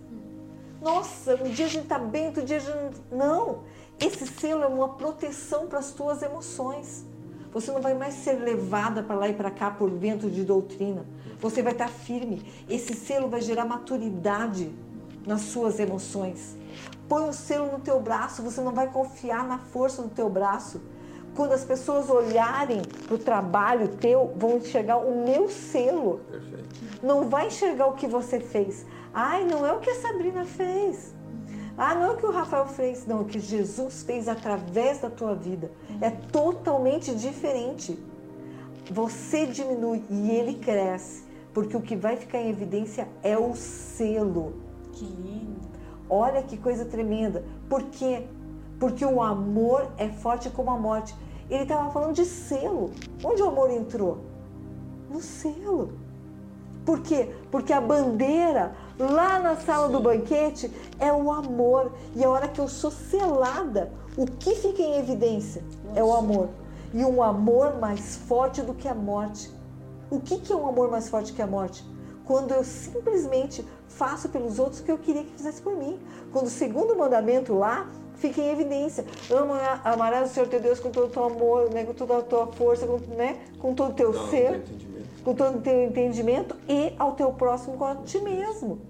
Nossa, 0.82 1.41
um 1.41 1.50
dia 1.50 1.65
a 1.65 1.70
gente 1.70 1.88
tá 1.88 1.98
bem, 1.98 2.27
outro 2.27 2.43
dia 2.43 2.58
a 2.58 2.60
gente 2.60 3.01
não. 3.10 3.63
Esse 4.00 4.27
selo 4.27 4.63
é 4.63 4.67
uma 4.67 4.89
proteção 4.89 5.67
para 5.67 5.79
as 5.79 5.91
tuas 5.91 6.22
emoções. 6.22 7.05
Você 7.54 7.72
não 7.72 7.82
vai 7.82 7.94
mais 7.94 8.16
ser 8.16 8.34
levada 8.34 9.04
para 9.04 9.16
lá 9.16 9.28
e 9.28 9.34
para 9.34 9.52
cá 9.52 9.70
por 9.70 9.90
vento 9.90 10.30
de 10.30 10.44
doutrina. 10.44 11.06
Você 11.40 11.62
vai 11.62 11.74
estar 11.74 11.88
firme. 11.90 12.42
Esse 12.70 12.94
selo 12.94 13.30
vai 13.30 13.42
gerar 13.42 13.66
maturidade 13.66 14.72
nas 15.26 15.42
suas 15.42 15.80
emoções. 15.80 16.58
Põe 17.08 17.24
um 17.24 17.34
selo 17.34 17.72
no 17.72 17.80
teu 17.80 18.00
braço, 18.00 18.42
você 18.42 18.62
não 18.62 18.72
vai 18.72 18.90
confiar 18.92 19.48
na 19.48 19.60
força 19.60 20.02
do 20.02 20.10
teu 20.10 20.30
braço. 20.30 20.82
Quando 21.36 21.54
as 21.54 21.64
pessoas 21.64 22.10
olharem 22.10 22.82
para 23.08 23.16
o 23.16 23.18
trabalho 23.18 23.88
teu, 23.88 24.34
vão 24.36 24.58
enxergar 24.58 24.98
o 24.98 25.26
meu 25.26 25.50
selo 25.50 26.22
Perfeito. 26.30 26.70
não 27.02 27.28
vai 27.28 27.48
enxergar 27.48 27.88
o 27.88 27.94
que 27.94 28.08
você 28.08 28.40
fez. 28.40 28.86
Ai, 29.14 29.44
não 29.44 29.66
é 29.66 29.74
o 29.74 29.80
que 29.80 29.90
a 29.90 29.96
Sabrina 29.96 30.46
fez. 30.46 31.14
Ah, 31.77 31.96
não 31.96 32.03
é 32.03 32.12
o 32.12 32.18
que 32.18 32.25
o 32.25 32.32
Rafael 32.32 32.68
fez. 32.68 33.06
Não, 33.08 33.20
é 33.20 33.22
o 33.22 33.25
que 33.25 33.39
Jesus 33.39 34.03
fez 34.03 34.27
através 34.27 35.00
da 35.00 35.10
tua 35.10 35.34
vida. 35.34 35.72
É 36.00 36.10
totalmente 36.10 37.13
diferente. 37.15 37.98
Você 38.92 39.46
diminui 39.46 40.03
e 40.10 40.30
ele 40.32 40.56
cresce. 40.56 41.24
Porque 41.53 41.75
o 41.75 41.82
que 41.82 41.96
vai 41.96 42.18
ficar 42.18 42.39
em 42.39 42.50
evidência 42.50 43.08
é 43.22 43.38
o 43.38 43.56
selo. 43.56 44.53
Que 44.92 45.06
lindo. 45.06 45.62
Olha 46.10 46.44
que 46.44 46.58
coisa 46.58 46.86
tremenda. 46.86 47.44
Por 47.70 47.84
quê? 47.84 48.27
Porque 48.80 49.06
o 49.06 49.22
amor 49.22 49.88
é 49.98 50.10
forte 50.10 50.50
como 50.50 50.72
a 50.72 50.77
morte. 50.77 51.15
Ele 51.50 51.63
estava 51.63 51.92
falando 51.92 52.13
de 52.13 52.25
selo. 52.25 52.92
Onde 53.24 53.42
o 53.42 53.48
amor 53.48 53.72
entrou? 53.72 54.20
No 55.10 55.22
selo. 55.22 55.94
Por 56.86 57.01
quê? 57.01 57.34
Porque 57.50 57.72
a 57.72 57.80
bandeira 57.80 58.75
lá 59.00 59.40
na 59.40 59.56
sala 59.56 59.90
do 59.90 60.00
banquete 60.00 60.72
é 61.00 61.12
o 61.12 61.32
amor. 61.32 61.92
E 62.16 62.24
a 62.24 62.30
hora 62.30 62.48
que 62.48 62.60
eu 62.60 62.68
sou 62.68 62.92
selada, 62.92 63.92
o 64.18 64.26
que 64.26 64.56
fica 64.56 64.82
em 64.82 64.98
evidência 64.98 65.64
é 65.96 66.04
o 66.04 66.14
amor. 66.14 66.50
E 66.94 67.04
um 67.04 67.24
amor 67.24 67.80
mais 67.80 68.16
forte 68.16 68.62
do 68.62 68.74
que 68.74 68.88
a 68.88 68.94
morte. 68.94 69.52
O 70.10 70.20
que, 70.20 70.40
que 70.40 70.54
é 70.54 70.56
um 70.56 70.68
amor 70.68 70.92
mais 70.92 71.10
forte 71.10 71.34
que 71.34 71.42
a 71.42 71.48
morte? 71.48 71.84
Quando 72.26 72.52
eu 72.52 72.64
simplesmente 72.64 73.66
faço 73.88 74.30
pelos 74.30 74.60
outros 74.60 74.80
o 74.80 74.84
que 74.84 74.92
eu 74.92 74.98
queria 74.98 75.24
que 75.24 75.32
fizesse 75.32 75.62
por 75.62 75.76
mim. 75.76 76.00
Quando 76.32 76.48
o 76.48 76.50
segundo 76.50 76.96
mandamento 76.96 77.54
lá 77.54 77.90
fica 78.16 78.42
em 78.42 78.50
evidência. 78.52 79.06
Ama, 79.30 79.60
amarás 79.84 80.32
o 80.32 80.34
Senhor 80.34 80.48
teu 80.48 80.60
Deus 80.60 80.80
com 80.80 80.90
todo 80.90 81.08
o 81.08 81.10
teu 81.10 81.24
amor, 81.26 81.70
né, 81.72 81.84
com 81.84 81.94
toda 81.94 82.18
a 82.18 82.22
tua 82.22 82.48
força, 82.48 82.88
com, 82.88 82.98
né, 83.16 83.40
com 83.60 83.74
todo 83.74 83.92
o 83.92 83.94
teu 83.94 84.14
Não, 84.14 84.30
ser, 84.30 84.52
não. 84.52 84.93
Com 85.24 85.34
todo 85.34 85.58
o 85.58 85.62
teu 85.62 85.86
entendimento 85.86 86.56
e 86.68 86.94
ao 87.00 87.13
teu 87.13 87.32
próximo 87.32 87.77
com 87.77 87.86
a 87.86 87.96
ti 87.96 88.20
mesmo. 88.20 88.82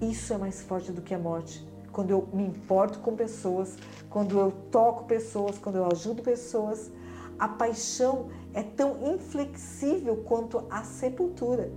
Isso 0.00 0.32
é 0.32 0.38
mais 0.38 0.62
forte 0.62 0.90
do 0.90 1.00
que 1.00 1.14
a 1.14 1.18
morte. 1.18 1.66
Quando 1.92 2.10
eu 2.10 2.28
me 2.32 2.44
importo 2.44 2.98
com 3.00 3.14
pessoas, 3.14 3.76
quando 4.08 4.38
eu 4.38 4.52
toco 4.70 5.04
pessoas, 5.04 5.58
quando 5.58 5.76
eu 5.76 5.86
ajudo 5.86 6.22
pessoas, 6.22 6.90
a 7.38 7.46
paixão 7.46 8.28
é 8.54 8.62
tão 8.62 9.14
inflexível 9.14 10.16
quanto 10.24 10.64
a 10.70 10.82
sepultura. 10.82 11.70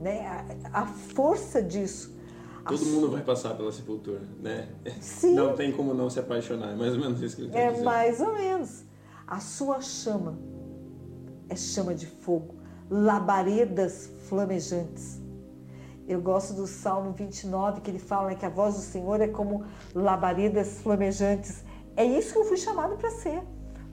Né? 0.00 0.26
A, 0.72 0.82
a 0.82 0.86
força 0.86 1.62
disso. 1.62 2.16
a 2.64 2.70
Todo 2.70 2.84
mundo 2.86 3.10
vai 3.10 3.22
passar 3.22 3.54
pela 3.54 3.70
sepultura, 3.70 4.22
né? 4.40 4.68
Sim. 5.00 5.34
Não 5.34 5.54
tem 5.54 5.70
como 5.70 5.92
não 5.92 6.08
se 6.08 6.18
apaixonar. 6.18 6.72
É 6.72 6.74
mais 6.74 6.94
ou 6.94 7.00
menos 7.00 7.20
isso 7.20 7.36
que 7.36 7.42
ele 7.42 7.48
está 7.48 7.60
É 7.60 7.82
mais 7.82 8.20
ou 8.20 8.32
menos. 8.32 8.84
A 9.26 9.38
sua 9.38 9.80
chama 9.80 10.38
é 11.48 11.56
chama 11.56 11.94
de 11.94 12.06
fogo, 12.06 12.54
labaredas 12.90 14.10
flamejantes. 14.28 15.20
Eu 16.06 16.20
gosto 16.20 16.52
do 16.52 16.66
Salmo 16.66 17.12
29, 17.12 17.80
que 17.80 17.90
ele 17.90 17.98
fala 17.98 18.28
né, 18.28 18.34
que 18.34 18.44
a 18.44 18.48
voz 18.48 18.74
do 18.74 18.80
Senhor 18.80 19.20
é 19.20 19.28
como 19.28 19.64
labaredas 19.94 20.80
flamejantes. 20.80 21.64
É 21.96 22.04
isso 22.04 22.32
que 22.32 22.38
eu 22.38 22.44
fui 22.44 22.56
chamado 22.56 22.96
para 22.96 23.10
ser. 23.10 23.42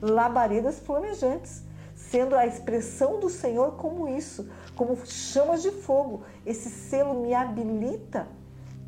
Labaredas 0.00 0.80
flamejantes. 0.80 1.62
Sendo 1.94 2.34
a 2.34 2.46
expressão 2.46 3.20
do 3.20 3.28
Senhor 3.28 3.76
como 3.76 4.08
isso, 4.08 4.48
como 4.74 4.96
chamas 5.06 5.62
de 5.62 5.70
fogo. 5.70 6.22
Esse 6.44 6.70
selo 6.70 7.20
me 7.20 7.34
habilita 7.34 8.26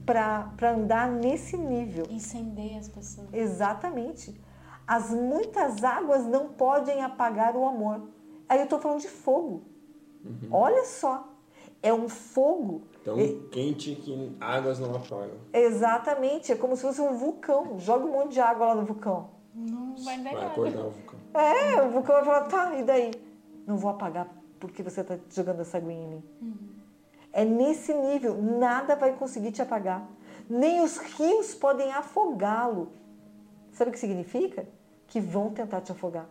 para 0.04 0.73
andar 0.75 1.11
nesse 1.11 1.56
nível. 1.56 2.06
Incendeia 2.11 2.78
as 2.78 2.88
pessoas. 2.88 3.28
Exatamente. 3.32 4.40
As 4.87 5.11
muitas 5.11 5.85
águas 5.85 6.26
não 6.26 6.49
podem 6.49 7.02
apagar 7.02 7.54
o 7.56 7.64
amor. 7.64 8.09
Aí 8.49 8.59
eu 8.59 8.64
estou 8.64 8.80
falando 8.80 9.00
de 9.00 9.09
fogo. 9.09 9.72
Olha 10.50 10.85
só. 10.85 11.29
É 11.83 11.93
um 11.93 12.09
fogo. 12.09 12.83
Tão 13.05 13.19
E- 13.19 13.41
quente 13.50 13.95
que 13.97 14.37
águas 14.41 14.79
não 14.79 14.95
apagam. 14.95 15.37
Exatamente. 15.52 16.52
É 16.52 16.55
como 16.57 16.76
se 16.76 16.83
fosse 16.83 17.00
um 17.00 17.14
vulcão. 17.17 17.79
Joga 17.79 18.07
um 18.07 18.12
monte 18.12 18.33
de 18.35 18.41
água 18.41 18.67
lá 18.69 18.75
no 18.76 18.85
vulcão. 18.85 19.31
Não 19.55 19.97
vai 19.97 20.17
dar 20.19 20.23
Vai 20.31 20.35
nada. 20.35 20.47
acordar 20.47 20.81
o 20.87 20.91
vulcão. 20.91 21.19
É, 21.35 21.83
o 21.83 21.91
vulcão 21.91 22.14
vai 22.17 22.25
falar, 22.25 22.41
tá, 22.49 22.76
e 22.79 22.85
daí? 22.85 23.11
Não 23.67 23.76
vou 23.76 23.91
apagar 23.91 24.29
porque 24.61 24.83
você 24.83 25.00
está 25.00 25.19
jogando 25.31 25.61
essa 25.61 25.76
aguinha 25.79 26.05
em 26.05 26.09
mim. 26.09 26.23
É 27.33 27.45
nesse 27.45 27.93
nível. 27.93 28.41
Nada 28.41 28.95
vai 28.95 29.12
conseguir 29.17 29.50
te 29.50 29.61
apagar. 29.61 30.09
Nem 30.49 30.81
os 30.83 30.99
rios 30.99 31.55
podem 31.55 31.91
afogá-lo. 31.93 32.88
Sabe 33.73 33.91
o 33.91 33.93
que 33.93 33.99
significa? 33.99 34.67
Que 35.09 35.19
vão 35.21 35.50
tentar 35.50 35.81
te 35.81 35.91
afogar. 35.93 36.29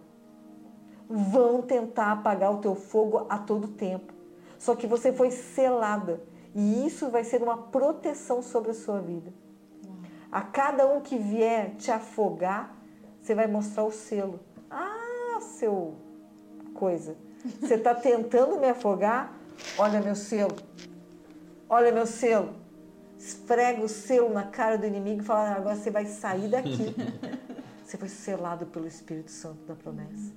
Vão 1.11 1.61
tentar 1.61 2.13
apagar 2.13 2.53
o 2.53 2.59
teu 2.59 2.73
fogo 2.73 3.25
a 3.29 3.37
todo 3.37 3.67
tempo. 3.67 4.13
Só 4.57 4.75
que 4.75 4.87
você 4.87 5.11
foi 5.11 5.31
selada. 5.31 6.21
E 6.55 6.85
isso 6.85 7.09
vai 7.09 7.23
ser 7.23 7.41
uma 7.41 7.57
proteção 7.57 8.41
sobre 8.41 8.71
a 8.71 8.73
sua 8.73 8.99
vida. 8.99 9.33
A 10.31 10.41
cada 10.41 10.87
um 10.87 11.01
que 11.01 11.17
vier 11.17 11.75
te 11.75 11.91
afogar, 11.91 12.75
você 13.21 13.35
vai 13.35 13.47
mostrar 13.47 13.83
o 13.83 13.91
selo. 13.91 14.39
Ah, 14.69 15.39
seu 15.41 15.95
coisa. 16.73 17.15
Você 17.59 17.75
está 17.75 17.93
tentando 17.93 18.59
me 18.59 18.69
afogar? 18.69 19.33
Olha 19.77 20.01
meu 20.01 20.15
selo. 20.15 20.55
Olha 21.69 21.91
meu 21.91 22.05
selo. 22.05 22.53
Esfrega 23.17 23.83
o 23.83 23.89
selo 23.89 24.33
na 24.33 24.43
cara 24.43 24.77
do 24.77 24.85
inimigo 24.85 25.21
e 25.21 25.25
fala: 25.25 25.49
"Ah, 25.49 25.55
agora 25.55 25.75
você 25.75 25.91
vai 25.91 26.05
sair 26.05 26.47
daqui. 26.49 26.95
Você 27.83 27.97
foi 27.97 28.07
selado 28.07 28.65
pelo 28.67 28.87
Espírito 28.87 29.29
Santo 29.29 29.65
da 29.65 29.75
promessa. 29.75 30.31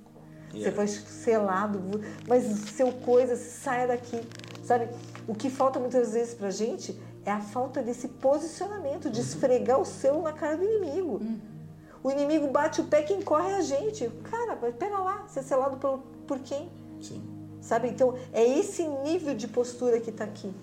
Você 0.63 0.71
foi 0.71 0.87
selado, 0.87 1.79
mas 2.27 2.43
seu 2.71 2.91
coisa, 2.91 3.35
saia 3.35 3.87
daqui. 3.87 4.21
Sabe? 4.63 4.89
O 5.27 5.35
que 5.35 5.49
falta 5.49 5.79
muitas 5.79 6.13
vezes 6.13 6.33
pra 6.33 6.49
gente 6.49 6.99
é 7.25 7.31
a 7.31 7.41
falta 7.41 7.81
desse 7.81 8.07
posicionamento, 8.07 9.09
de 9.09 9.21
esfregar 9.21 9.79
o 9.79 9.85
selo 9.85 10.21
na 10.21 10.31
cara 10.31 10.57
do 10.57 10.63
inimigo. 10.63 11.21
O 12.03 12.11
inimigo 12.11 12.47
bate 12.47 12.81
o 12.81 12.85
pé, 12.85 13.01
quem 13.01 13.21
corre 13.21 13.49
é 13.49 13.55
a 13.55 13.61
gente. 13.61 14.07
Cara, 14.29 14.55
pera 14.55 14.99
lá, 14.99 15.25
você 15.27 15.39
é 15.39 15.43
selado 15.43 15.77
por, 15.77 15.99
por 16.27 16.39
quem? 16.39 16.69
Sim. 17.01 17.23
Sabe? 17.61 17.87
Então, 17.87 18.13
é 18.31 18.43
esse 18.43 18.87
nível 18.87 19.33
de 19.33 19.47
postura 19.47 19.99
que 19.99 20.11
está 20.11 20.23
aqui. 20.23 20.53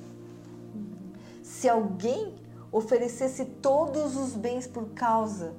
Se 1.42 1.68
alguém 1.68 2.34
oferecesse 2.70 3.44
todos 3.44 4.16
os 4.16 4.34
bens 4.34 4.68
por 4.68 4.90
causa, 4.90 5.52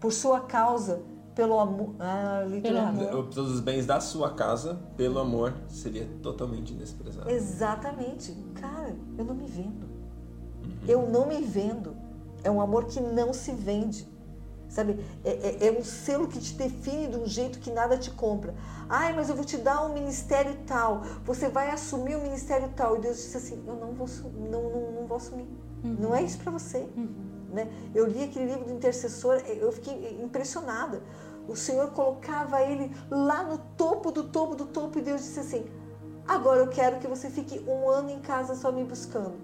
por 0.00 0.12
sua 0.12 0.40
causa, 0.40 1.00
pelo 1.34 1.58
amor. 1.58 1.94
Ah, 1.98 2.42
li 2.46 2.56
tudo 2.56 2.62
Pelo 2.62 2.76
errado. 2.78 2.98
amor. 3.08 3.10
Todos 3.28 3.50
os 3.52 3.60
bens 3.60 3.86
da 3.86 4.00
sua 4.00 4.30
casa, 4.34 4.78
pelo 4.96 5.18
amor, 5.18 5.54
seria 5.68 6.06
totalmente 6.22 6.72
desprezado. 6.74 7.30
Exatamente. 7.30 8.32
Cara, 8.54 8.94
eu 9.16 9.24
não 9.24 9.34
me 9.34 9.46
vendo. 9.46 9.86
Eu 10.86 11.08
não 11.08 11.26
me 11.26 11.40
vendo. 11.42 11.94
É 12.44 12.50
um 12.50 12.60
amor 12.60 12.84
que 12.86 13.00
não 13.00 13.32
se 13.32 13.52
vende. 13.52 14.10
Sabe? 14.68 15.04
É, 15.22 15.30
é- 15.30 15.66
é 15.68 15.78
um 15.78 15.84
selo 15.84 16.26
que 16.26 16.38
te 16.38 16.54
define 16.54 17.06
de 17.08 17.16
um 17.18 17.26
jeito 17.26 17.58
que 17.58 17.70
nada 17.70 17.96
te 17.98 18.10
compra. 18.10 18.54
Ai, 18.88 19.12
mas 19.14 19.28
eu 19.28 19.36
vou 19.36 19.44
te 19.44 19.58
dar 19.58 19.84
um 19.84 19.92
ministério 19.92 20.56
tal. 20.66 21.02
Você 21.26 21.48
vai 21.50 21.70
assumir 21.70 22.16
o 22.16 22.22
ministério 22.22 22.70
tal. 22.74 22.96
E 22.96 23.00
Deus 23.00 23.16
disse 23.16 23.36
assim: 23.36 23.62
Eu 23.66 23.74
não 23.76 23.92
vou, 23.92 24.06
não, 24.50 24.62
não, 24.70 24.92
não 25.00 25.06
vou 25.06 25.16
assumir. 25.18 25.46
Não 25.84 26.14
é 26.14 26.22
isso 26.22 26.38
para 26.38 26.50
você. 26.52 26.88
Né? 27.52 27.70
Eu 27.94 28.06
li 28.06 28.24
aquele 28.24 28.46
livro 28.46 28.64
do 28.64 28.72
intercessor, 28.72 29.42
eu 29.46 29.70
fiquei 29.72 30.18
impressionada. 30.22 31.02
O 31.46 31.54
Senhor 31.54 31.90
colocava 31.90 32.62
ele 32.62 32.94
lá 33.10 33.42
no 33.42 33.58
topo 33.76 34.10
do 34.10 34.24
topo 34.24 34.54
do 34.54 34.66
topo 34.66 34.98
e 34.98 35.02
Deus 35.02 35.20
disse 35.20 35.40
assim: 35.40 35.66
Agora 36.26 36.60
eu 36.60 36.68
quero 36.68 36.98
que 36.98 37.06
você 37.06 37.28
fique 37.28 37.60
um 37.68 37.88
ano 37.88 38.10
em 38.10 38.20
casa 38.20 38.54
só 38.54 38.72
me 38.72 38.84
buscando. 38.84 39.34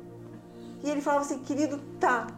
E 0.82 0.88
ele 0.88 1.00
falava 1.00 1.24
assim: 1.24 1.40
Querido, 1.40 1.78
tá. 2.00 2.28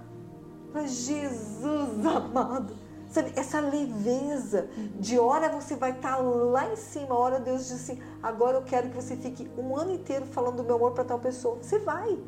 Mas 0.72 0.92
Jesus 0.92 2.06
amado, 2.06 2.74
sabe, 3.10 3.32
essa 3.36 3.60
leveza 3.60 4.68
de 4.98 5.18
hora 5.18 5.48
você 5.50 5.74
vai 5.74 5.90
estar 5.90 6.16
lá 6.16 6.72
em 6.72 6.76
cima, 6.76 7.16
hora 7.16 7.38
Deus 7.38 7.68
diz 7.68 7.72
assim: 7.72 8.00
Agora 8.22 8.56
eu 8.56 8.62
quero 8.62 8.88
que 8.88 8.96
você 8.96 9.14
fique 9.14 9.48
um 9.58 9.76
ano 9.76 9.92
inteiro 9.92 10.24
falando 10.26 10.56
do 10.56 10.64
meu 10.64 10.76
amor 10.76 10.92
para 10.92 11.04
tal 11.04 11.18
pessoa. 11.18 11.58
Você 11.60 11.78
vai. 11.78 12.18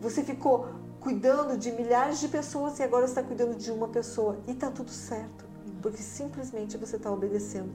Você 0.00 0.24
ficou 0.24 0.66
cuidando 1.00 1.56
de 1.56 1.72
milhares 1.72 2.20
de 2.20 2.28
pessoas 2.28 2.78
e 2.78 2.82
agora 2.82 3.06
está 3.06 3.22
cuidando 3.22 3.56
de 3.56 3.70
uma 3.70 3.88
pessoa. 3.88 4.38
E 4.46 4.52
está 4.52 4.70
tudo 4.70 4.90
certo. 4.90 5.44
Porque 5.82 6.02
simplesmente 6.02 6.76
você 6.76 6.96
está 6.96 7.10
obedecendo 7.10 7.70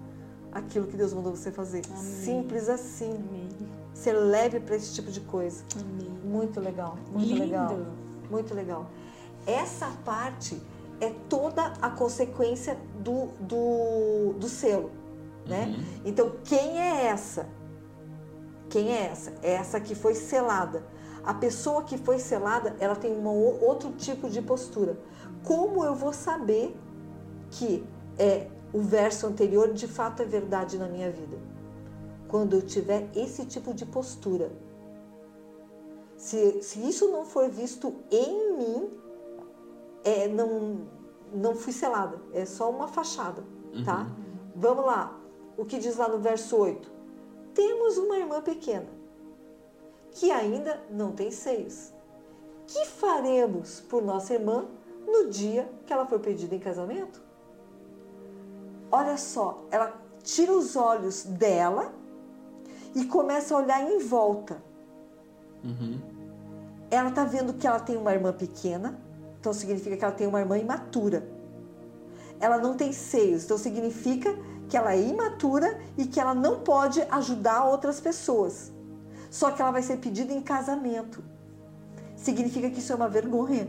aquilo 0.51 0.88
que 0.88 0.96
Deus 0.96 1.13
mandou 1.13 1.36
você 1.36 1.51
fazer. 1.51 1.84
Simples 1.86 2.70
assim. 2.70 3.12
Amém. 3.12 3.50
Ser 3.94 4.13
leve 4.13 4.60
para 4.60 4.75
esse 4.75 4.94
tipo 4.94 5.12
de 5.12 5.22
coisa. 5.22 5.63
Amém. 5.79 6.10
Muito 6.24 6.60
legal. 6.60 6.98
Muito 7.12 7.27
Lindo. 7.27 7.41
legal. 7.41 7.77
Muito 8.29 8.53
legal. 8.53 8.89
Essa 9.46 9.88
parte 10.03 10.62
é 11.01 11.12
toda 11.29 11.74
a 11.82 11.89
consequência 11.89 12.77
do, 13.00 13.27
do, 13.39 14.34
do 14.34 14.48
selo. 14.48 14.91
Né? 15.46 15.75
Então, 16.03 16.32
quem 16.44 16.79
é 16.79 17.05
essa? 17.05 17.48
Quem 18.70 18.91
é 18.91 19.05
essa? 19.05 19.34
É 19.44 19.53
essa 19.53 19.79
que 19.79 19.94
foi 19.94 20.15
selada. 20.15 20.84
A 21.25 21.34
pessoa 21.34 21.82
que 21.82 21.98
foi 21.98 22.20
selada, 22.20 22.75
ela 22.79 22.96
tem 22.96 23.12
um 23.12 23.27
outro 23.63 23.91
tipo 23.94 24.29
de 24.29 24.44
postura. 24.44 24.96
Como 25.44 25.84
eu 25.84 25.96
vou 25.96 26.13
saber 26.13 26.77
que 27.50 27.84
é 28.17 28.48
o 28.72 28.79
verso 28.79 29.25
anterior 29.25 29.74
de 29.74 29.88
fato 29.88 30.22
é 30.22 30.25
verdade 30.25 30.77
na 30.77 30.88
minha 30.88 31.10
vida? 31.12 31.38
Quando 32.27 32.58
eu 32.58 32.62
tiver 32.62 33.10
esse 33.15 33.44
tipo 33.46 33.74
de 33.74 33.88
postura. 33.88 34.51
Se, 36.15 36.62
se 36.62 36.88
isso 36.88 37.08
não 37.10 37.25
for 37.25 37.50
visto 37.50 37.96
em 38.12 38.58
mim, 38.58 38.89
é, 40.03 40.27
não, 40.27 40.82
não 41.34 41.55
fui 41.55 41.74
selada. 41.74 42.22
É 42.34 42.46
só 42.46 42.70
uma 42.70 42.88
fachada, 42.88 43.44
tá? 43.84 44.08
Vamos 44.55 44.86
lá. 44.86 45.20
O 45.58 45.65
que 45.65 45.79
diz 45.79 45.98
lá 45.98 46.08
no 46.08 46.20
verso 46.20 46.55
8? 46.55 46.91
Temos 47.55 47.98
uma 47.98 48.15
irmã 48.17 48.41
pequena 48.41 49.05
que 50.16 50.32
ainda 50.32 50.82
não 50.90 51.12
tem 51.12 51.30
seios. 51.30 51.94
Que 52.66 52.86
faremos 52.86 53.82
por 53.82 54.02
nossa 54.02 54.34
irmã 54.34 54.66
no 55.06 55.30
dia 55.30 55.70
que 55.86 55.94
ela 55.94 56.06
foi 56.08 56.20
pedida 56.20 56.56
em 56.56 56.60
casamento. 56.60 57.22
Olha 58.92 59.18
só, 59.18 59.64
ela 59.70 59.94
tira 60.24 60.52
os 60.54 60.76
olhos 60.76 61.24
dela 61.24 61.94
e 62.96 63.06
começa 63.06 63.54
a 63.54 63.58
olhar 63.58 63.82
em 63.84 64.00
volta. 64.00 64.64
Uhum. 65.64 66.00
Ela 66.90 67.10
está 67.10 67.26
vendo 67.26 67.54
que 67.54 67.68
ela 67.68 67.80
tem 67.80 67.98
uma 67.98 68.14
irmã 68.14 68.32
pequena, 68.32 69.00
então 69.40 69.54
significa 69.54 69.98
que 69.98 70.06
ela 70.06 70.14
tem 70.14 70.28
uma 70.28 70.40
irmã 70.40 70.58
imatura. 70.58 71.28
Ela 72.40 72.58
não 72.58 72.76
tem 72.76 72.94
seios, 72.94 73.44
então 73.44 73.58
significa 73.58 74.34
que 74.70 74.78
ela 74.78 74.94
é 74.94 75.02
imatura 75.02 75.80
e 75.98 76.06
que 76.06 76.20
ela 76.20 76.34
não 76.34 76.62
pode 76.62 77.02
ajudar 77.02 77.66
outras 77.66 78.00
pessoas. 78.00 78.72
Só 79.36 79.51
que 79.51 79.62
ela 79.62 79.72
vai 79.72 79.82
ser 79.82 79.98
pedida 79.98 80.32
em 80.32 80.42
casamento. 80.42 81.22
Significa 82.15 82.70
que 82.70 82.80
isso 82.80 82.94
é 82.94 82.96
uma 82.96 83.10
vergonha. 83.10 83.68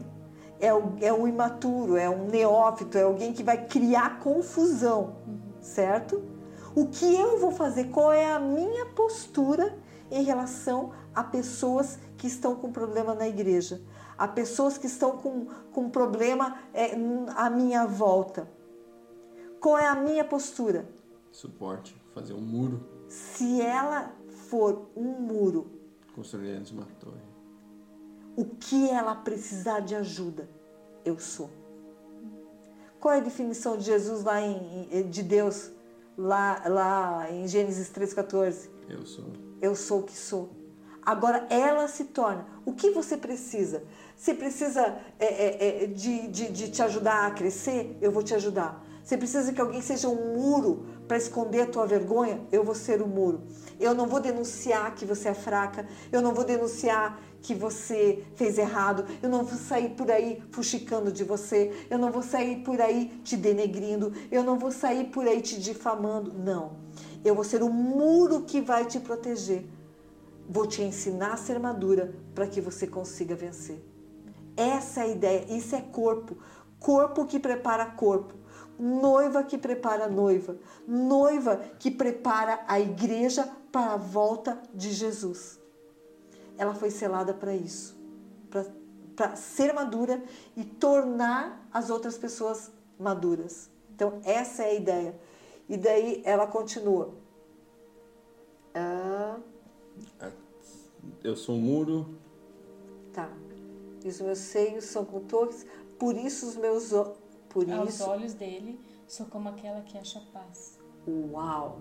É, 0.60 0.72
o, 0.72 0.94
é 1.00 1.12
um 1.12 1.26
imaturo, 1.26 1.96
é 1.96 2.08
um 2.08 2.28
neófito, 2.28 2.96
é 2.96 3.02
alguém 3.02 3.32
que 3.32 3.42
vai 3.42 3.66
criar 3.66 4.20
confusão, 4.20 5.16
certo? 5.60 6.22
O 6.72 6.86
que 6.86 7.12
eu 7.12 7.40
vou 7.40 7.50
fazer? 7.50 7.86
Qual 7.86 8.12
é 8.12 8.32
a 8.32 8.38
minha 8.38 8.86
postura 8.86 9.76
em 10.08 10.22
relação 10.22 10.92
a 11.12 11.24
pessoas 11.24 11.98
que 12.16 12.28
estão 12.28 12.54
com 12.54 12.70
problema 12.70 13.12
na 13.12 13.26
igreja? 13.26 13.82
A 14.16 14.28
pessoas 14.28 14.78
que 14.78 14.86
estão 14.86 15.18
com, 15.18 15.48
com 15.72 15.90
problema 15.90 16.58
é, 16.72 16.92
à 17.34 17.50
minha 17.50 17.84
volta? 17.86 18.48
Qual 19.60 19.76
é 19.76 19.88
a 19.88 19.96
minha 19.96 20.24
postura? 20.24 20.88
Suporte, 21.32 22.00
fazer 22.14 22.34
um 22.34 22.40
muro. 22.40 22.86
Se 23.08 23.60
ela 23.60 24.12
for 24.48 24.88
um 24.96 25.04
muro, 25.20 25.66
construiremos 26.14 26.70
uma 26.70 26.86
torre. 27.00 27.26
O 28.36 28.44
que 28.44 28.88
ela 28.90 29.14
precisar 29.14 29.80
de 29.80 29.94
ajuda, 29.94 30.48
eu 31.04 31.18
sou. 31.18 31.50
Qual 33.00 33.14
é 33.14 33.18
a 33.18 33.22
definição 33.22 33.76
de 33.76 33.84
Jesus 33.84 34.24
lá 34.24 34.40
em, 34.40 35.08
de 35.08 35.22
Deus 35.22 35.70
lá, 36.16 36.62
lá 36.66 37.30
em 37.30 37.46
Gênesis 37.46 37.90
3,14? 37.90 38.68
Eu 38.88 39.06
sou. 39.06 39.24
Eu 39.60 39.74
sou 39.74 40.00
o 40.00 40.02
que 40.02 40.16
sou. 40.16 40.50
Agora 41.02 41.46
ela 41.50 41.86
se 41.86 42.04
torna. 42.04 42.46
O 42.64 42.72
que 42.72 42.90
você 42.90 43.16
precisa? 43.16 43.84
Você 44.16 44.34
precisa 44.34 44.98
é, 45.20 45.26
é, 45.26 45.84
é, 45.84 45.86
de, 45.86 46.26
de, 46.28 46.50
de 46.50 46.70
te 46.70 46.82
ajudar 46.82 47.26
a 47.26 47.30
crescer? 47.30 47.96
Eu 48.00 48.10
vou 48.10 48.22
te 48.22 48.34
ajudar. 48.34 48.84
Você 49.04 49.16
precisa 49.16 49.52
que 49.52 49.60
alguém 49.60 49.80
seja 49.80 50.08
um 50.08 50.34
muro 50.34 50.84
para 51.06 51.16
esconder 51.16 51.62
a 51.62 51.66
tua 51.66 51.86
vergonha? 51.86 52.40
Eu 52.50 52.64
vou 52.64 52.74
ser 52.74 53.00
o 53.00 53.06
muro. 53.06 53.42
Eu 53.78 53.94
não 53.94 54.06
vou 54.06 54.20
denunciar 54.20 54.94
que 54.94 55.04
você 55.04 55.28
é 55.28 55.34
fraca. 55.34 55.86
Eu 56.10 56.20
não 56.20 56.34
vou 56.34 56.44
denunciar 56.44 57.20
que 57.42 57.54
você 57.54 58.24
fez 58.34 58.58
errado. 58.58 59.04
Eu 59.22 59.28
não 59.28 59.44
vou 59.44 59.58
sair 59.58 59.90
por 59.90 60.10
aí 60.10 60.42
fuxicando 60.50 61.12
de 61.12 61.24
você. 61.24 61.86
Eu 61.88 61.98
não 61.98 62.10
vou 62.10 62.22
sair 62.22 62.62
por 62.62 62.80
aí 62.80 63.20
te 63.22 63.36
denegrindo. 63.36 64.12
Eu 64.30 64.42
não 64.42 64.58
vou 64.58 64.72
sair 64.72 65.04
por 65.04 65.26
aí 65.26 65.40
te 65.40 65.60
difamando. 65.60 66.32
Não. 66.32 66.76
Eu 67.24 67.34
vou 67.34 67.44
ser 67.44 67.62
o 67.62 67.68
muro 67.68 68.42
que 68.42 68.60
vai 68.60 68.84
te 68.84 68.98
proteger. 68.98 69.64
Vou 70.48 70.66
te 70.66 70.82
ensinar 70.82 71.34
a 71.34 71.36
ser 71.36 71.58
madura 71.58 72.14
para 72.34 72.46
que 72.46 72.60
você 72.60 72.86
consiga 72.86 73.34
vencer. 73.34 73.84
Essa 74.56 75.00
é 75.00 75.02
a 75.04 75.08
ideia. 75.08 75.44
Isso 75.48 75.74
é 75.74 75.80
corpo. 75.80 76.38
Corpo 76.78 77.26
que 77.26 77.38
prepara 77.38 77.86
corpo 77.86 78.45
noiva 78.78 79.42
que 79.42 79.56
prepara 79.58 80.04
a 80.04 80.08
noiva, 80.08 80.56
noiva 80.86 81.56
que 81.78 81.90
prepara 81.90 82.64
a 82.66 82.78
igreja 82.80 83.48
para 83.72 83.94
a 83.94 83.96
volta 83.96 84.60
de 84.74 84.92
Jesus. 84.92 85.58
Ela 86.58 86.74
foi 86.74 86.90
selada 86.90 87.34
para 87.34 87.54
isso, 87.54 87.96
para 89.14 89.36
ser 89.36 89.72
madura 89.72 90.22
e 90.56 90.64
tornar 90.64 91.68
as 91.72 91.90
outras 91.90 92.16
pessoas 92.16 92.70
maduras. 92.98 93.70
Então, 93.94 94.20
essa 94.24 94.62
é 94.62 94.70
a 94.70 94.74
ideia. 94.74 95.20
E 95.68 95.76
daí 95.76 96.22
ela 96.24 96.46
continua. 96.46 97.14
Ah, 98.74 99.38
Eu 101.22 101.36
sou 101.36 101.56
um 101.56 101.60
muro. 101.60 102.14
tá. 103.12 103.30
E 104.04 104.08
os 104.08 104.20
meus 104.20 104.38
seios 104.38 104.84
são 104.84 105.04
com 105.04 105.20
torres, 105.20 105.66
por 105.98 106.16
isso 106.16 106.46
os 106.46 106.56
meus 106.56 106.92
por 107.56 107.72
Aos 107.72 107.94
isso, 107.94 108.04
olhos 108.04 108.34
dele, 108.34 108.78
sou 109.08 109.24
como 109.24 109.48
aquela 109.48 109.80
que 109.80 109.96
acha 109.96 110.20
paz. 110.30 110.78
uau, 111.08 111.80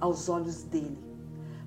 aos 0.00 0.28
olhos 0.28 0.64
dele. 0.64 0.98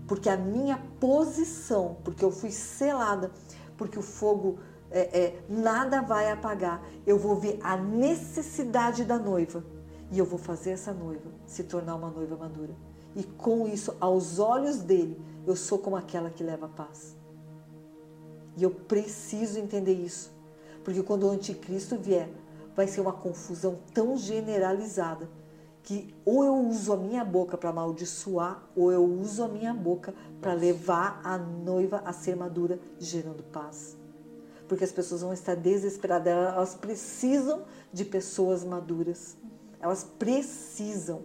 Porque 0.05 0.27
a 0.27 0.35
minha 0.35 0.77
posição, 0.99 1.95
porque 2.03 2.25
eu 2.25 2.31
fui 2.31 2.51
selada, 2.51 3.31
porque 3.77 3.97
o 3.97 4.01
fogo 4.01 4.59
é, 4.91 5.19
é, 5.19 5.45
nada 5.47 6.01
vai 6.01 6.29
apagar. 6.29 6.83
Eu 7.07 7.17
vou 7.17 7.37
ver 7.37 7.57
a 7.63 7.77
necessidade 7.77 9.05
da 9.05 9.17
noiva 9.17 9.63
e 10.11 10.19
eu 10.19 10.25
vou 10.25 10.37
fazer 10.37 10.71
essa 10.71 10.93
noiva 10.93 11.31
se 11.45 11.63
tornar 11.63 11.95
uma 11.95 12.09
noiva 12.09 12.35
madura. 12.35 12.75
E 13.15 13.23
com 13.23 13.69
isso, 13.69 13.95
aos 14.01 14.37
olhos 14.37 14.79
dele, 14.79 15.17
eu 15.47 15.55
sou 15.55 15.79
como 15.79 15.95
aquela 15.95 16.29
que 16.29 16.43
leva 16.43 16.67
paz. 16.67 17.15
E 18.57 18.63
eu 18.63 18.71
preciso 18.71 19.57
entender 19.59 19.93
isso. 19.93 20.35
Porque 20.83 21.01
quando 21.01 21.23
o 21.23 21.29
anticristo 21.29 21.97
vier, 21.97 22.29
vai 22.75 22.87
ser 22.87 23.01
uma 23.01 23.13
confusão 23.13 23.79
tão 23.93 24.17
generalizada 24.17 25.29
que 25.81 26.15
ou 26.25 26.43
eu 26.43 26.55
uso 26.55 26.93
a 26.93 26.97
minha 26.97 27.23
boca 27.23 27.55
para 27.55 27.69
amaldiçoar, 27.69 28.63
ou 28.75 28.91
eu 28.91 29.03
uso 29.05 29.43
a 29.43 29.47
minha 29.47 29.71
boca 29.71 30.15
para 30.41 30.53
levar 30.53 31.21
a 31.23 31.37
noiva 31.37 32.01
a 32.03 32.11
ser 32.11 32.35
madura, 32.35 32.79
gerando 32.99 33.43
paz. 33.43 33.95
Porque 34.67 34.83
as 34.83 34.91
pessoas 34.91 35.21
vão 35.21 35.31
estar 35.31 35.55
desesperadas, 35.55 36.33
elas 36.33 36.73
precisam 36.73 37.65
de 37.93 38.03
pessoas 38.03 38.63
maduras. 38.63 39.37
Elas 39.79 40.03
precisam. 40.03 41.21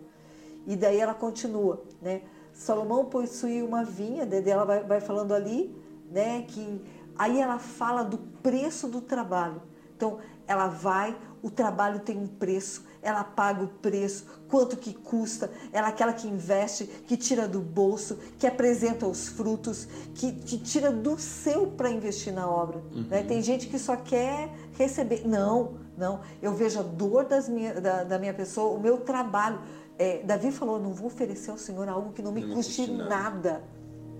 E 0.66 0.76
daí 0.76 1.00
ela 1.00 1.14
continua, 1.14 1.82
né? 2.02 2.20
Salomão 2.52 3.06
possuía 3.06 3.64
uma 3.64 3.82
vinha, 3.82 4.26
daí 4.26 4.46
ela 4.46 4.66
vai, 4.66 4.84
vai 4.84 5.00
falando 5.00 5.32
ali, 5.32 5.74
né? 6.10 6.42
Que 6.42 6.82
aí 7.16 7.40
ela 7.40 7.58
fala 7.58 8.02
do 8.02 8.18
preço 8.18 8.88
do 8.88 9.00
trabalho. 9.00 9.62
Então, 9.96 10.18
ela 10.46 10.66
vai, 10.66 11.16
o 11.42 11.50
trabalho 11.50 12.00
tem 12.00 12.18
um 12.18 12.26
preço, 12.26 12.85
ela 13.03 13.24
paga 13.24 13.64
o 13.64 13.68
preço, 13.68 14.26
quanto 14.48 14.76
que 14.76 14.92
custa, 14.92 15.50
ela 15.72 15.87
é 15.87 15.90
aquela 15.90 16.12
que 16.12 16.29
investe, 16.29 16.85
que 16.85 17.16
tira 17.16 17.48
do 17.48 17.61
bolso, 17.61 18.18
que 18.38 18.46
apresenta 18.46 19.07
os 19.07 19.29
frutos, 19.29 19.88
que, 20.14 20.33
que 20.33 20.59
tira 20.59 20.90
do 20.90 21.18
seu 21.18 21.68
para 21.68 21.90
investir 21.90 22.33
na 22.33 22.48
obra. 22.48 22.83
Né? 23.09 23.22
Tem 23.22 23.42
gente 23.42 23.68
que 23.68 23.79
só 23.79 23.96
quer 23.96 24.50
receber. 24.76 25.26
Não, 25.26 25.74
não. 25.96 26.20
Eu 26.42 26.55
vejo 26.55 26.81
a 26.81 26.83
dor 26.83 27.24
das 27.24 27.48
minha, 27.48 27.81
da, 27.81 28.05
da 28.05 28.18
minha 28.18 28.35
pessoa, 28.35 28.76
o 28.76 28.81
meu 28.81 28.98
trabalho. 28.98 29.61
É, 29.98 30.22
Davi 30.22 30.50
falou: 30.50 30.81
não 30.81 30.92
vou 30.92 31.07
oferecer 31.07 31.50
ao 31.50 31.59
Senhor 31.59 31.88
algo 31.88 32.12
que 32.12 32.22
não 32.22 32.33
me 32.33 32.44
Não 32.44 32.55
custe 32.55 32.90
nada. 32.90 33.62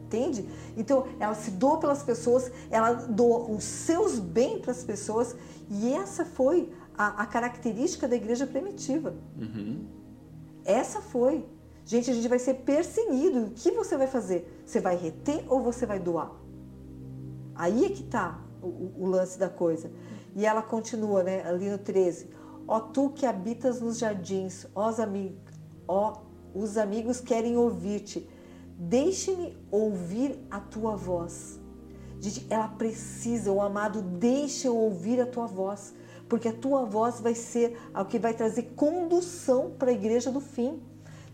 Entende? 0.07 0.49
Então, 0.77 1.07
ela 1.21 1.35
se 1.37 1.53
doa 1.53 1.79
pelas 1.79 2.03
pessoas, 2.03 2.51
ela 2.69 2.95
doa 2.95 3.49
os 3.49 3.63
seus 3.63 4.19
bens 4.19 4.59
para 4.61 4.73
as 4.73 4.83
pessoas, 4.83 5.37
e 5.71 5.93
essa 5.93 6.25
foi 6.25 6.69
a, 7.01 7.23
a 7.23 7.27
característica 7.27 8.07
da 8.07 8.17
igreja 8.17 8.47
primitiva. 8.47 9.15
Uhum. 9.45 9.87
Essa 10.65 11.01
foi. 11.01 11.45
Gente, 11.85 12.11
a 12.11 12.15
gente 12.15 12.29
vai 12.29 12.39
ser 12.39 12.55
perseguido. 12.73 13.39
O 13.47 13.51
que 13.51 13.71
você 13.73 13.97
vai 13.97 14.07
fazer? 14.07 14.41
Você 14.67 14.81
vai 14.81 14.97
reter 14.97 15.45
ou 15.49 15.59
você 15.63 15.87
vai 15.87 15.99
doar? 15.99 16.31
Aí 17.55 17.85
é 17.85 17.89
que 17.89 18.03
está 18.05 18.39
o, 18.63 18.93
o- 19.03 19.07
lance 19.07 19.39
da 19.39 19.49
coisa. 19.49 19.91
E 20.37 20.45
ela 20.47 20.63
continua, 20.63 21.23
né, 21.23 21.43
ali 21.49 21.69
no 21.71 21.79
13. 21.79 22.29
Ó 22.69 22.79
tu 22.81 23.11
que 23.11 23.27
habitas 23.27 23.81
nos 23.81 23.99
jardins, 23.99 24.67
ó 24.75 24.89
os, 24.91 25.01
ami 25.01 25.37
ó, 25.89 26.19
os 26.55 26.77
amigos 26.77 27.21
querem 27.21 27.57
ouvir-te. 27.57 28.29
Deixe-me 28.79 29.57
ouvir 29.71 30.39
a 30.51 30.61
tua 30.61 30.95
voz. 30.97 31.59
Gente, 32.21 32.47
ela 32.51 32.69
precisa, 32.69 33.51
o 33.51 33.61
amado, 33.63 34.03
deixa 34.03 34.69
eu 34.69 34.77
ouvir 34.77 35.21
a 35.21 35.27
tua 35.27 35.47
voz, 35.47 35.95
porque 36.31 36.47
a 36.47 36.53
tua 36.53 36.85
voz 36.85 37.21
vai 37.21 37.35
ser 37.35 37.77
o 37.93 38.05
que 38.05 38.19
vai 38.19 38.33
trazer 38.33 38.73
condução 38.77 39.73
para 39.77 39.91
a 39.91 39.93
igreja 39.93 40.31
do 40.31 40.41
fim. 40.41 40.81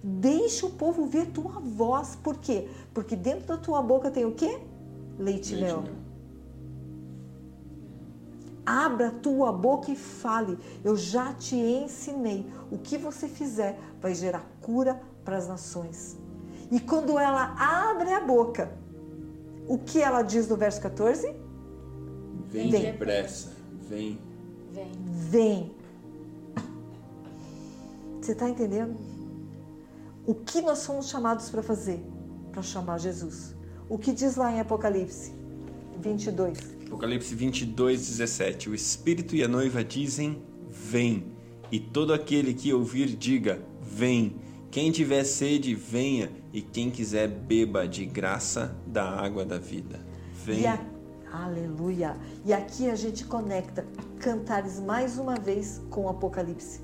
Deixa 0.03 0.65
o 0.67 0.71
povo 0.71 1.03
ouvir 1.03 1.21
a 1.21 1.27
tua 1.27 1.61
voz, 1.61 2.17
por 2.17 2.39
quê? 2.39 2.67
Porque 2.95 3.15
dentro 3.15 3.47
da 3.47 3.59
tua 3.59 3.83
boca 3.83 4.11
tem 4.11 4.25
o 4.25 4.33
quê? 4.33 4.59
Leite, 5.19 5.53
e 5.53 5.57
Leite, 5.57 5.57
mel. 5.57 5.83
mel. 5.83 5.93
Abra 8.65 9.09
a 9.09 9.11
tua 9.11 9.53
boca 9.53 9.91
e 9.91 9.97
fale. 9.97 10.59
Eu 10.83 10.97
já 10.97 11.33
te 11.35 11.55
ensinei. 11.55 12.47
O 12.71 12.79
que 12.79 12.97
você 12.97 13.29
fizer 13.29 13.79
vai 14.01 14.15
gerar 14.15 14.45
cura 14.63 15.01
para 15.25 15.37
as 15.37 15.47
nações. 15.47 16.17
E 16.73 16.81
quando 16.81 17.19
ela 17.19 17.55
abre 17.59 18.13
a 18.13 18.21
boca, 18.21 18.73
o 19.69 19.79
que 19.79 20.01
ela 20.01 20.23
diz 20.23 20.49
no 20.49 20.57
verso 20.57 20.81
14? 20.81 21.37
Vem 22.49 22.71
Vem. 22.71 22.83
depressa. 22.83 23.53
Vem. 23.89 24.19
Vem. 24.77 24.93
Vem. 25.31 25.71
Você 28.21 28.33
está 28.33 28.47
entendendo? 28.51 28.95
O 30.27 30.35
que 30.35 30.61
nós 30.61 30.81
somos 30.81 31.09
chamados 31.09 31.49
para 31.49 31.63
fazer? 31.63 32.05
Para 32.53 32.61
chamar 32.61 32.99
Jesus. 32.99 33.57
O 33.89 33.97
que 33.97 34.13
diz 34.13 34.37
lá 34.37 34.53
em 34.53 34.61
Apocalipse 34.61 35.33
22? 35.99 36.59
Apocalipse 36.87 37.35
22, 37.35 38.07
17. 38.07 38.69
O 38.69 38.75
Espírito 38.75 39.35
e 39.35 39.43
a 39.43 39.49
noiva 39.49 39.83
dizem: 39.83 40.43
vem. 40.69 41.33
E 41.73 41.81
todo 41.81 42.13
aquele 42.13 42.53
que 42.53 42.71
ouvir, 42.75 43.17
diga: 43.17 43.63
Vem. 43.81 44.37
Quem 44.71 44.91
tiver 44.91 45.25
sede, 45.25 45.75
venha, 45.75 46.31
e 46.53 46.61
quem 46.61 46.91
quiser, 46.91 47.29
beba 47.29 47.89
de 47.89 48.05
graça 48.05 48.77
da 48.87 49.09
água 49.09 49.43
da 49.43 49.57
vida. 49.57 50.05
Vem. 50.45 50.61
E 50.61 50.67
a... 50.67 50.96
Aleluia! 51.45 52.17
E 52.47 52.53
aqui 52.53 52.89
a 52.89 52.95
gente 52.95 53.27
conecta 53.27 53.85
Cantares 54.19 54.81
mais 54.81 55.19
uma 55.19 55.35
vez 55.35 55.83
com 55.91 56.07
o 56.07 56.09
Apocalipse. 56.09 56.81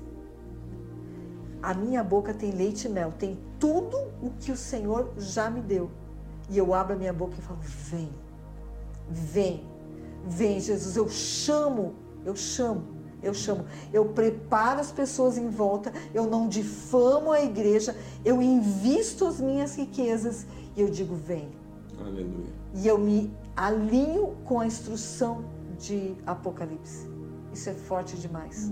A 1.59 1.73
minha 1.73 2.03
boca 2.03 2.35
tem 2.35 2.51
leite 2.51 2.85
e 2.85 2.89
mel, 2.89 3.11
tem 3.11 3.39
tudo 3.59 3.97
o 4.21 4.29
que 4.39 4.51
o 4.51 4.55
Senhor 4.55 5.11
já 5.17 5.49
me 5.49 5.59
deu. 5.59 5.89
E 6.51 6.57
eu 6.57 6.71
abro 6.71 6.93
a 6.93 6.97
minha 6.97 7.11
boca 7.11 7.33
e 7.35 7.41
falo: 7.41 7.59
Vem, 7.61 8.11
vem, 9.09 9.65
vem, 10.23 10.59
Jesus. 10.59 10.95
Eu 10.95 11.09
chamo, 11.09 11.95
eu 12.23 12.35
chamo, 12.35 12.83
eu 13.23 13.33
chamo. 13.33 13.65
Eu 13.91 14.05
preparo 14.09 14.79
as 14.79 14.91
pessoas 14.91 15.35
em 15.35 15.49
volta, 15.49 15.91
eu 16.13 16.27
não 16.27 16.47
difamo 16.47 17.31
a 17.31 17.41
igreja, 17.41 17.95
eu 18.23 18.39
invisto 18.39 19.25
as 19.25 19.41
minhas 19.41 19.75
riquezas 19.75 20.45
e 20.75 20.81
eu 20.81 20.91
digo: 20.91 21.15
Vem. 21.15 21.49
Aleluia. 21.99 22.53
E 22.75 22.87
eu 22.87 22.97
me 22.97 23.31
alinho 23.55 24.35
com 24.45 24.59
a 24.59 24.65
instrução 24.65 25.45
de 25.77 26.15
Apocalipse. 26.25 27.07
Isso 27.51 27.69
é 27.69 27.73
forte 27.73 28.17
demais. 28.17 28.71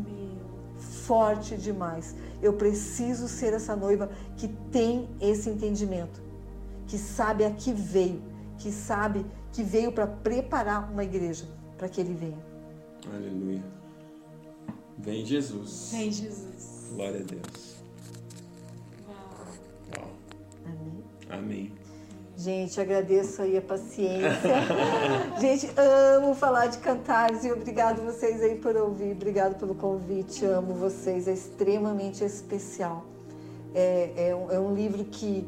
Forte 0.78 1.56
demais. 1.58 2.16
Eu 2.42 2.54
preciso 2.54 3.28
ser 3.28 3.54
essa 3.54 3.76
noiva 3.76 4.10
que 4.36 4.48
tem 4.72 5.10
esse 5.20 5.50
entendimento, 5.50 6.22
que 6.88 6.98
sabe 6.98 7.46
a 7.46 7.52
que 7.52 7.72
veio, 7.72 8.22
que 8.58 8.72
sabe 8.72 9.26
que 9.52 9.64
veio 9.64 9.92
para 9.92 10.08
preparar 10.08 10.92
uma 10.92 11.04
igreja 11.04 11.46
para 11.78 11.88
que 11.90 12.02
ele 12.02 12.14
venha. 12.14 12.38
Aleluia. 13.14 13.64
Vem 14.98 15.26
Jesus. 15.26 15.90
Vem 15.92 16.12
Jesus. 16.12 16.92
Glória 16.94 17.20
a 17.20 17.24
Deus. 17.24 17.76
Uau. 19.08 19.48
Uau. 19.98 20.12
Amém. 20.66 21.04
Amém. 21.30 21.81
Gente, 22.42 22.82
agradeço 22.82 23.40
aí 23.44 23.56
a 23.56 23.62
paciência. 23.62 24.56
Gente, 25.40 25.72
amo 25.78 26.34
falar 26.34 26.66
de 26.66 26.80
cantares 26.80 27.46
e 27.46 27.52
obrigado 27.52 28.02
vocês 28.02 28.42
aí 28.42 28.56
por 28.56 28.76
ouvir. 28.76 29.12
Obrigado 29.12 29.60
pelo 29.60 29.76
convite. 29.76 30.44
Amo 30.44 30.74
vocês. 30.74 31.28
É 31.28 31.34
extremamente 31.34 32.24
especial. 32.24 33.06
É, 33.76 34.30
é, 34.30 34.36
um, 34.36 34.52
é 34.52 34.60
um 34.60 34.74
livro 34.74 35.06
que, 35.06 35.48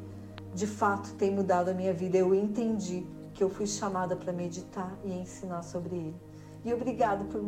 de 0.53 0.67
fato, 0.67 1.15
tem 1.15 1.31
mudado 1.31 1.69
a 1.69 1.73
minha 1.73 1.93
vida. 1.93 2.15
Eu 2.15 2.35
entendi 2.35 3.03
que 3.33 3.43
eu 3.43 3.49
fui 3.49 3.65
chamada 3.65 4.15
para 4.15 4.31
meditar 4.31 4.95
e 5.03 5.13
ensinar 5.13 5.63
sobre 5.63 5.95
ele. 5.95 6.15
E 6.63 6.71
obrigado 6.71 7.25
por, 7.25 7.41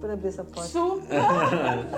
por 0.00 0.10
abrir 0.10 0.26
essa 0.26 0.42
porta. 0.42 0.70
Super! 0.70 1.06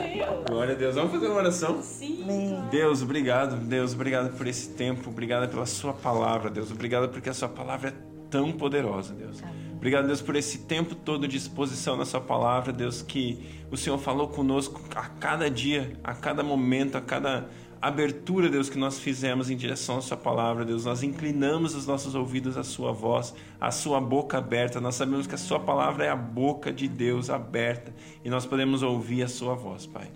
Glória 0.60 0.74
a 0.74 0.78
Deus. 0.78 0.94
Vamos 0.94 1.12
fazer 1.12 1.26
uma 1.26 1.36
oração? 1.36 1.80
Sim. 1.80 2.22
Amém. 2.22 2.62
Deus, 2.70 3.00
obrigado. 3.00 3.56
Deus, 3.56 3.94
obrigado 3.94 4.36
por 4.36 4.46
esse 4.46 4.68
tempo. 4.68 5.08
Obrigado 5.08 5.48
pela 5.48 5.64
sua 5.64 5.94
palavra, 5.94 6.50
Deus. 6.50 6.70
Obrigado 6.70 7.08
porque 7.08 7.30
a 7.30 7.32
sua 7.32 7.48
palavra 7.48 7.88
é 7.88 7.94
tão 8.28 8.52
poderosa, 8.52 9.14
Deus. 9.14 9.42
Obrigado, 9.72 10.06
Deus, 10.06 10.20
por 10.20 10.36
esse 10.36 10.58
tempo 10.58 10.94
todo 10.94 11.26
de 11.26 11.38
exposição 11.38 11.96
na 11.96 12.04
sua 12.04 12.20
palavra, 12.20 12.74
Deus, 12.74 13.00
que 13.00 13.42
o 13.70 13.76
Senhor 13.78 13.96
falou 13.96 14.28
conosco 14.28 14.82
a 14.94 15.06
cada 15.06 15.48
dia, 15.48 15.94
a 16.04 16.12
cada 16.12 16.42
momento, 16.42 16.98
a 16.98 17.00
cada 17.00 17.48
abertura, 17.80 18.50
Deus, 18.50 18.68
que 18.68 18.76
nós 18.76 18.98
fizemos 18.98 19.48
em 19.48 19.56
direção 19.56 19.96
à 19.96 20.02
Sua 20.02 20.18
palavra, 20.18 20.62
Deus. 20.62 20.84
Nós 20.84 21.02
inclinamos 21.02 21.74
os 21.74 21.86
nossos 21.86 22.14
ouvidos 22.14 22.58
à 22.58 22.62
Sua 22.62 22.92
voz, 22.92 23.34
à 23.58 23.70
Sua 23.70 23.98
boca 23.98 24.36
aberta. 24.36 24.78
Nós 24.78 24.94
sabemos 24.94 25.26
que 25.26 25.34
a 25.34 25.38
Sua 25.38 25.58
palavra 25.58 26.04
é 26.04 26.10
a 26.10 26.16
boca 26.16 26.70
de 26.70 26.86
Deus 26.86 27.30
aberta 27.30 27.94
e 28.22 28.28
nós 28.28 28.44
podemos 28.44 28.82
ouvir 28.82 29.22
a 29.22 29.28
Sua 29.28 29.54
voz, 29.54 29.86
Pai. 29.86 30.10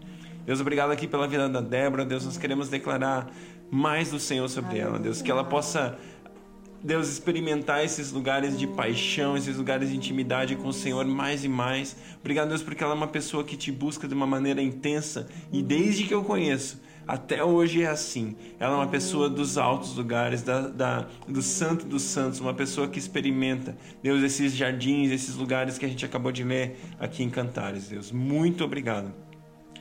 Deus, 0.46 0.60
obrigado 0.60 0.90
aqui 0.90 1.06
pela 1.06 1.26
vida 1.26 1.48
da 1.48 1.60
Débora, 1.60 2.04
Deus. 2.04 2.24
Nós 2.24 2.36
queremos 2.36 2.68
declarar 2.68 3.30
mais 3.70 4.10
do 4.10 4.18
Senhor 4.18 4.48
sobre 4.48 4.78
ela, 4.78 4.98
Deus. 4.98 5.22
Que 5.22 5.30
ela 5.30 5.44
possa. 5.44 5.98
Deus, 6.82 7.08
experimentar 7.08 7.82
esses 7.82 8.12
lugares 8.12 8.58
de 8.58 8.66
paixão, 8.66 9.38
esses 9.38 9.56
lugares 9.56 9.88
de 9.88 9.96
intimidade 9.96 10.54
com 10.54 10.68
o 10.68 10.72
Senhor 10.72 11.02
mais 11.06 11.42
e 11.42 11.48
mais. 11.48 11.96
Obrigado, 12.20 12.48
Deus, 12.48 12.62
porque 12.62 12.84
ela 12.84 12.92
é 12.92 12.96
uma 12.96 13.08
pessoa 13.08 13.42
que 13.42 13.56
te 13.56 13.72
busca 13.72 14.06
de 14.06 14.12
uma 14.12 14.26
maneira 14.26 14.60
intensa 14.60 15.26
e 15.50 15.62
desde 15.62 16.04
que 16.04 16.12
eu 16.12 16.22
conheço, 16.22 16.82
até 17.06 17.42
hoje 17.42 17.82
é 17.82 17.86
assim. 17.86 18.36
Ela 18.60 18.74
é 18.74 18.76
uma 18.76 18.86
pessoa 18.86 19.30
dos 19.30 19.56
altos 19.56 19.96
lugares, 19.96 20.42
da, 20.42 20.68
da, 20.68 21.06
do 21.26 21.40
santo 21.40 21.86
dos 21.86 22.02
santos, 22.02 22.38
uma 22.38 22.52
pessoa 22.52 22.86
que 22.86 22.98
experimenta, 22.98 23.74
Deus, 24.02 24.22
esses 24.22 24.54
jardins, 24.54 25.10
esses 25.10 25.36
lugares 25.36 25.78
que 25.78 25.86
a 25.86 25.88
gente 25.88 26.04
acabou 26.04 26.32
de 26.32 26.44
ler 26.44 26.78
aqui 27.00 27.22
em 27.22 27.30
Cantares, 27.30 27.88
Deus. 27.88 28.12
Muito 28.12 28.62
obrigado. 28.62 29.23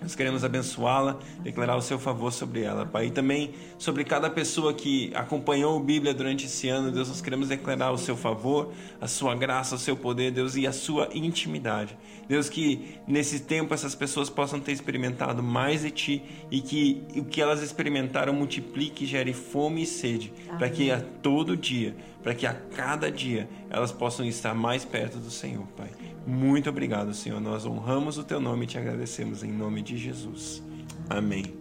Nós 0.03 0.15
queremos 0.15 0.43
abençoá-la, 0.43 1.17
declarar 1.41 1.77
o 1.77 1.81
seu 1.81 1.97
favor 1.97 2.31
sobre 2.31 2.61
ela, 2.61 2.85
Pai. 2.85 3.07
E 3.07 3.11
também 3.11 3.53
sobre 3.77 4.03
cada 4.03 4.29
pessoa 4.29 4.73
que 4.73 5.11
acompanhou 5.15 5.79
a 5.79 5.81
Bíblia 5.81 6.13
durante 6.13 6.45
esse 6.45 6.67
ano, 6.67 6.91
Deus, 6.91 7.07
nós 7.07 7.21
queremos 7.21 7.47
declarar 7.47 7.91
o 7.91 7.97
seu 7.97 8.17
favor, 8.17 8.73
a 8.99 9.07
sua 9.07 9.33
graça, 9.33 9.75
o 9.75 9.79
seu 9.79 9.95
poder, 9.95 10.31
Deus, 10.31 10.57
e 10.57 10.67
a 10.67 10.73
sua 10.73 11.07
intimidade. 11.13 11.97
Deus, 12.27 12.49
que 12.49 12.99
nesse 13.07 13.39
tempo 13.39 13.73
essas 13.73 13.95
pessoas 13.95 14.29
possam 14.29 14.59
ter 14.59 14.73
experimentado 14.73 15.41
mais 15.41 15.81
de 15.81 15.91
Ti 15.91 16.23
e 16.51 16.59
que 16.59 17.01
o 17.15 17.23
que 17.23 17.41
elas 17.41 17.63
experimentaram 17.63 18.33
multiplique, 18.33 19.05
gere 19.05 19.33
fome 19.33 19.83
e 19.83 19.85
sede, 19.85 20.33
para 20.57 20.69
que 20.69 20.91
a 20.91 20.99
todo 20.99 21.55
dia, 21.55 21.95
para 22.21 22.35
que 22.35 22.45
a 22.45 22.53
cada 22.53 23.09
dia 23.09 23.47
elas 23.69 23.91
possam 23.91 24.25
estar 24.25 24.53
mais 24.53 24.83
perto 24.83 25.17
do 25.17 25.31
Senhor, 25.31 25.65
Pai. 25.77 25.89
Muito 26.25 26.69
obrigado, 26.69 27.13
Senhor. 27.13 27.41
Nós 27.41 27.65
honramos 27.65 28.17
o 28.17 28.23
Teu 28.23 28.39
nome 28.39 28.63
e 28.63 28.67
te 28.67 28.77
agradecemos 28.77 29.43
em 29.43 29.51
nome 29.51 29.81
de 29.81 29.97
Jesus. 29.97 30.63
Amém. 31.09 31.53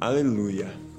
Aleluia. 0.00 0.93